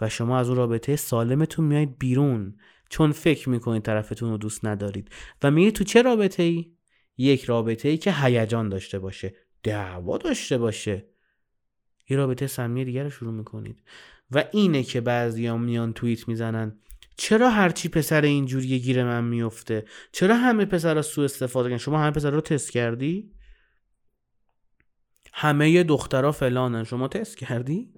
و 0.00 0.08
شما 0.08 0.38
از 0.38 0.48
اون 0.48 0.56
رابطه 0.56 0.96
سالمتون 0.96 1.64
میایید 1.64 1.98
بیرون 1.98 2.56
چون 2.90 3.12
فکر 3.12 3.48
می‌کنید 3.48 3.82
طرفتون 3.82 4.30
رو 4.30 4.38
دوست 4.38 4.64
ندارید. 4.64 5.10
و 5.42 5.50
میرید 5.50 5.74
تو 5.74 5.84
چه 5.84 6.02
رابطه 6.02 6.42
ای؟ 6.42 6.72
یک 7.16 7.44
رابطه 7.44 7.88
ای 7.88 7.96
که 7.96 8.12
هیجان 8.12 8.68
داشته 8.68 8.98
باشه. 8.98 9.34
دعوا 9.62 10.18
داشته 10.18 10.58
باشه. 10.58 11.06
یه 12.08 12.16
رابطه 12.16 12.46
سمی 12.46 12.84
دیگر 12.84 13.04
رو 13.04 13.10
شروع 13.10 13.32
می‌کنید. 13.32 13.82
و 14.30 14.44
اینه 14.52 14.82
که 14.82 15.00
بعضی 15.00 15.50
میان 15.50 15.92
توییت 15.92 16.28
می‌زنن 16.28 16.78
چرا 17.16 17.50
هرچی 17.50 17.88
پسر 17.88 18.20
اینجوری 18.20 18.80
گیر 18.80 19.04
من 19.04 19.24
میفته 19.24 19.84
چرا 20.12 20.36
همه 20.36 20.64
پسرها 20.64 21.02
سو 21.02 21.20
استفاده 21.20 21.68
کردن؟ 21.68 21.78
شما 21.78 21.98
همه 21.98 22.10
پسر 22.10 22.30
رو 22.30 22.40
تست 22.40 22.70
کردی؟ 22.72 23.32
همه 25.32 25.82
دخترها 25.82 26.32
فلانن. 26.32 26.84
شما 26.84 27.08
تست 27.08 27.38
کردی؟ 27.38 27.92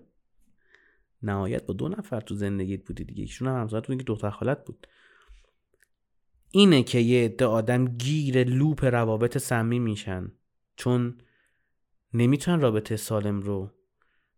نهایت 1.23 1.67
با 1.67 1.75
دو 1.75 1.89
نفر 1.89 2.21
تو 2.21 2.35
زندگیت 2.35 2.85
بودی 2.87 3.05
دیگه. 3.05 3.23
یکیشون 3.23 3.49
هم 3.49 3.61
همسایت 3.61 3.87
بود 3.87 3.97
که 3.97 4.05
دختر 4.05 4.31
خالت 4.31 4.65
بود. 4.65 4.87
اینه 6.51 6.83
که 6.83 6.99
یه 6.99 7.25
عده 7.25 7.45
آدم 7.45 7.85
گیر 7.85 8.45
لوپ 8.45 8.85
روابط 8.85 9.39
سمی 9.39 9.79
میشن. 9.79 10.33
چون 10.77 11.19
نمی‌تونن 12.15 12.61
رابطه 12.61 12.97
سالم 12.97 13.41
رو 13.41 13.71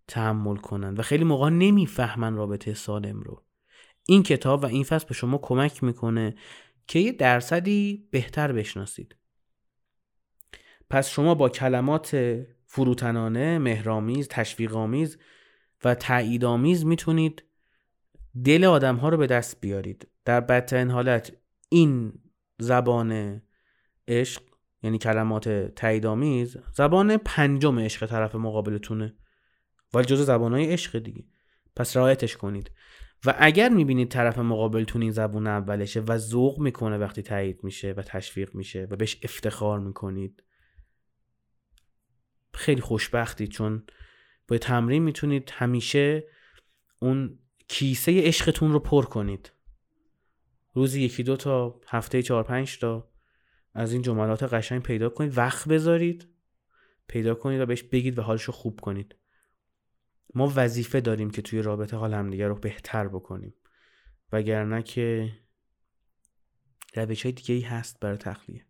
تحمل 0.09 0.57
کنن 0.57 0.95
و 0.95 1.03
خیلی 1.03 1.25
موقع 1.25 1.49
نمی‌فهمن 1.49 2.35
رابطه 2.37 2.75
سالم 2.75 3.21
رو. 3.21 3.45
این 4.09 4.23
کتاب 4.23 4.63
و 4.63 4.67
این 4.67 4.85
فصل 4.85 5.09
به 5.09 5.15
شما 5.15 5.39
کمک 5.39 5.85
می‌کنه 5.85 6.35
که 6.87 6.99
یه 6.99 7.13
درصدی 7.13 8.09
بهتر 8.11 8.53
بشناسید. 8.53 9.17
پس 10.91 11.09
شما 11.09 11.35
با 11.35 11.49
کلمات 11.49 12.37
فروتنانه، 12.67 13.59
مهرامیز، 13.59 14.29
تشویقآمیز 14.29 15.19
و 15.85 15.95
تاییدآمیز 15.95 16.87
می‌تونید 16.87 17.45
دل 18.45 18.65
آدم 18.65 18.97
ها 18.97 19.09
رو 19.09 19.17
به 19.17 19.27
دست 19.27 19.61
بیارید. 19.61 20.09
در 20.25 20.41
بدترین 20.41 20.91
حالت 20.91 21.33
این 21.69 22.13
زبان 22.59 23.43
عشق 24.09 24.43
یعنی 24.83 24.99
کلمات 24.99 25.49
تاییدآمیز 25.49 26.57
زبان 26.75 27.17
پنجم 27.17 27.79
عشق 27.79 28.07
طرف 28.07 28.35
مقابلتونه. 28.35 29.15
ولی 29.95 30.05
جز 30.05 30.27
زبانهای 30.27 30.73
عشق 30.73 30.99
دیگه. 30.99 31.25
پس 31.77 31.97
رعایتش 31.97 32.37
کنید. 32.37 32.71
و 33.27 33.35
اگر 33.39 33.69
می‌بینید 33.69 34.09
طرف 34.09 34.39
مقابلتون 34.39 35.03
این 35.03 35.11
زبون 35.11 35.47
اولشه 35.47 36.01
و 36.01 36.19
ذوق 36.19 36.59
می‌کنه 36.59 36.99
وقتی 36.99 37.23
تایید 37.23 37.65
میشه 37.65 37.93
و 37.93 38.03
تشویق 38.03 38.55
میشه 38.55 38.89
و 38.91 38.97
بهش 38.97 39.19
افتخار 39.23 39.81
می‌کنید 39.81 40.43
خیلی 42.55 42.81
خوشبختی 42.81 43.47
چون 43.47 43.83
با 44.49 44.59
تمرین 44.59 45.03
می‌تونید 45.03 45.51
همیشه 45.53 46.25
اون 46.99 47.39
کیسه 47.69 48.23
عشقتون 48.23 48.73
رو 48.73 48.79
پر 48.79 49.05
کنید. 49.05 49.53
روزی 50.75 51.03
یکی 51.03 51.23
دو 51.23 51.37
تا 51.37 51.81
هفته 51.87 52.23
چهار 52.23 52.43
پنج 52.43 52.79
تا. 52.79 53.12
از 53.75 53.93
این 53.93 54.03
جملات 54.03 54.43
قشنگ 54.43 54.83
پیدا 54.83 55.09
کنید 55.09 55.39
وقت 55.39 55.69
بذارید 55.69 56.29
پیدا 57.09 57.35
کنید 57.35 57.61
و 57.61 57.67
بهش 57.67 57.83
بگید 57.83 58.19
و 58.19 58.23
حالش 58.23 58.43
رو 58.43 58.53
خوب 58.53 58.81
کنید. 58.81 59.17
ما 60.35 60.53
وظیفه 60.57 61.01
داریم 61.01 61.31
که 61.31 61.43
توی 61.43 61.63
رابطه 61.63 61.97
حال 61.97 62.15
همدیگه 62.15 62.49
رو 62.49 62.55
بهتر 62.55 63.09
بکنیم. 63.09 63.55
وگرنه 64.33 64.83
که 64.83 65.33
روش 66.95 67.23
های 67.23 67.33
دیگه 67.33 67.55
ای 67.55 67.61
هست 67.61 68.01
برای 68.01 68.17
تخلیه. 68.17 68.67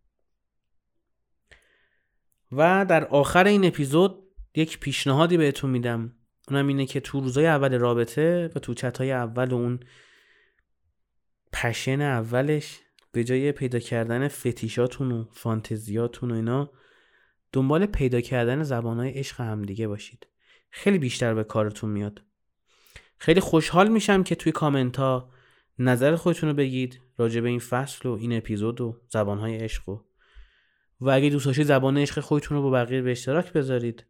و 2.52 2.86
در 2.88 3.04
آخر 3.04 3.44
این 3.46 3.64
اپیزود 3.64 4.22
یک 4.54 4.80
پیشنهادی 4.80 5.36
بهتون 5.36 5.70
میدم. 5.70 6.16
اونم 6.48 6.66
اینه 6.66 6.86
که 6.86 7.00
تو 7.00 7.20
روزای 7.20 7.46
اول 7.46 7.78
رابطه 7.78 8.50
و 8.54 8.58
تو 8.58 8.74
چت 8.74 8.98
های 8.98 9.12
اول 9.12 9.52
و 9.52 9.54
اون 9.54 9.80
پشن 11.52 12.00
اولش 12.00 12.80
به 13.12 13.24
جای 13.24 13.52
پیدا 13.52 13.78
کردن 13.78 14.28
فتیشاتون 14.28 15.12
و 15.12 15.24
فانتزیاتون 15.32 16.30
و 16.30 16.34
اینا 16.34 16.70
دنبال 17.52 17.86
پیدا 17.86 18.20
کردن 18.20 18.62
زبانهای 18.62 19.10
عشق 19.10 19.40
همدیگه 19.40 19.88
باشید. 19.88 20.26
خیلی 20.70 20.98
بیشتر 20.98 21.34
به 21.34 21.44
کارتون 21.44 21.90
میاد. 21.90 22.22
خیلی 23.18 23.40
خوشحال 23.40 23.88
میشم 23.88 24.22
که 24.22 24.34
توی 24.34 24.52
کامنت 24.52 24.96
ها 24.96 25.30
نظر 25.78 26.16
خودتون 26.16 26.48
رو 26.48 26.54
بگید 26.54 27.00
راجع 27.16 27.40
به 27.40 27.48
این 27.48 27.58
فصل 27.58 28.08
و 28.08 28.12
این 28.12 28.36
اپیزود 28.36 28.80
و 28.80 29.00
زبانهای 29.08 29.56
عشق 29.56 29.88
و 29.88 30.00
و 31.00 31.10
اگه 31.10 31.30
دوست 31.30 31.46
داشتید 31.46 31.66
زبان 31.66 31.98
عشق 31.98 32.20
خودتون 32.20 32.56
رو 32.56 32.62
با 32.62 32.70
بقیه 32.70 33.02
به 33.02 33.10
اشتراک 33.10 33.52
بذارید. 33.52 34.06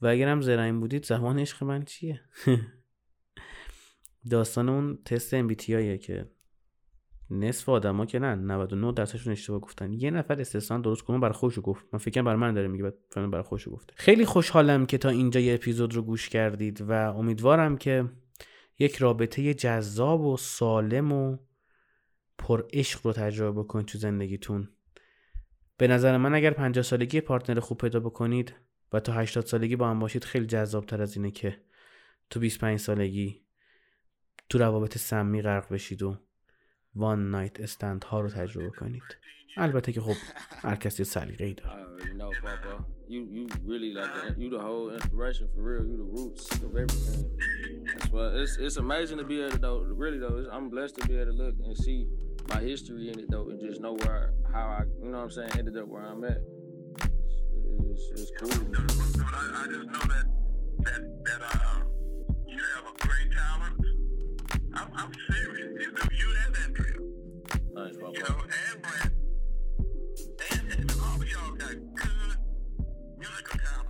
و 0.00 0.06
اگر 0.06 0.28
هم 0.28 0.40
زرعین 0.40 0.80
بودید 0.80 1.04
زبان 1.04 1.38
عشق 1.38 1.64
من 1.64 1.84
چیه؟ 1.84 2.20
داستان 4.30 4.68
اون 4.68 4.98
تست 5.04 5.48
MBTI 5.48 5.98
که 5.98 6.30
نصف 7.34 7.68
آدما 7.68 8.06
که 8.06 8.18
نه 8.18 8.34
99 8.34 8.92
درصدشون 8.92 9.32
اشتباه 9.32 9.60
گفتن. 9.60 9.92
یه 9.92 10.10
نفر 10.10 10.40
استثنا 10.40 10.78
درست 10.78 11.02
کنه 11.02 11.18
برای 11.18 11.34
خودشو 11.34 11.62
گفت. 11.62 11.84
من 11.92 11.98
فکر 11.98 12.22
برای 12.22 12.38
من 12.38 12.54
داره 12.54 12.68
میگه 12.68 12.84
بعد 12.84 13.30
برای 13.30 13.42
خودشو 13.42 13.70
گفته. 13.70 13.94
خیلی 13.96 14.24
خوشحالم 14.24 14.86
که 14.86 14.98
تا 14.98 15.08
اینجا 15.08 15.40
یه 15.40 15.54
اپیزود 15.54 15.94
رو 15.94 16.02
گوش 16.02 16.28
کردید 16.28 16.80
و 16.80 16.92
امیدوارم 16.92 17.76
که 17.76 18.04
یک 18.78 18.96
رابطه 18.96 19.54
جذاب 19.54 20.20
و 20.20 20.36
سالم 20.36 21.12
و 21.12 21.36
پر 22.38 22.64
عشق 22.72 23.06
رو 23.06 23.12
تجربه 23.12 23.62
بکنید 23.62 23.86
تو 23.86 23.98
زندگیتون. 23.98 24.68
به 25.76 25.88
نظر 25.88 26.16
من 26.16 26.34
اگر 26.34 26.50
50 26.50 26.82
سالگی 26.82 27.20
پارتنر 27.20 27.60
خوب 27.60 27.78
پیدا 27.78 28.00
بکنید 28.00 28.54
و 28.92 29.00
تا 29.00 29.12
80 29.12 29.46
سالگی 29.46 29.76
با 29.76 29.88
هم 29.88 29.98
باشید 29.98 30.24
خیلی 30.24 30.46
جذاب 30.46 30.86
تر 30.86 31.02
از 31.02 31.16
اینه 31.16 31.30
که 31.30 31.60
تو 32.30 32.40
25 32.40 32.78
سالگی 32.78 33.44
تو 34.48 34.58
روابط 34.58 34.98
سمی 34.98 35.42
غرق 35.42 35.72
بشید 35.72 36.02
و 36.02 36.18
وان 36.96 37.30
نایت 37.30 37.60
استند 37.60 38.04
ها 38.04 38.20
رو 38.20 38.28
تجربه 38.28 38.70
کنید 38.70 39.02
البته 39.56 39.92
که 39.92 40.00
خب 40.00 40.14
هر 40.62 40.76
کسی 40.76 41.04
سلیقه 41.04 41.44
ای 41.44 41.54
داره 41.54 41.84
You 43.14 43.22
you 43.36 43.44
really 43.70 43.92
like 43.92 44.12
the, 44.14 44.30
I'm, 64.76 64.88
I'm 64.96 65.12
serious. 65.30 65.82
You 65.82 65.92
know, 65.92 66.02
you 66.12 66.28
and 66.46 66.56
Andrea. 66.64 66.98
Nice, 67.72 67.94
well, 68.02 68.12
you 68.12 68.20
know, 68.20 68.36
and 68.72 68.82
Brent. 68.82 69.12
And, 70.52 70.72
and 70.80 70.92
all 71.02 71.20
of 71.20 71.28
y'all 71.30 71.52
got 71.52 71.70
good 71.94 72.36
musical 73.18 73.58
talent. 73.58 73.83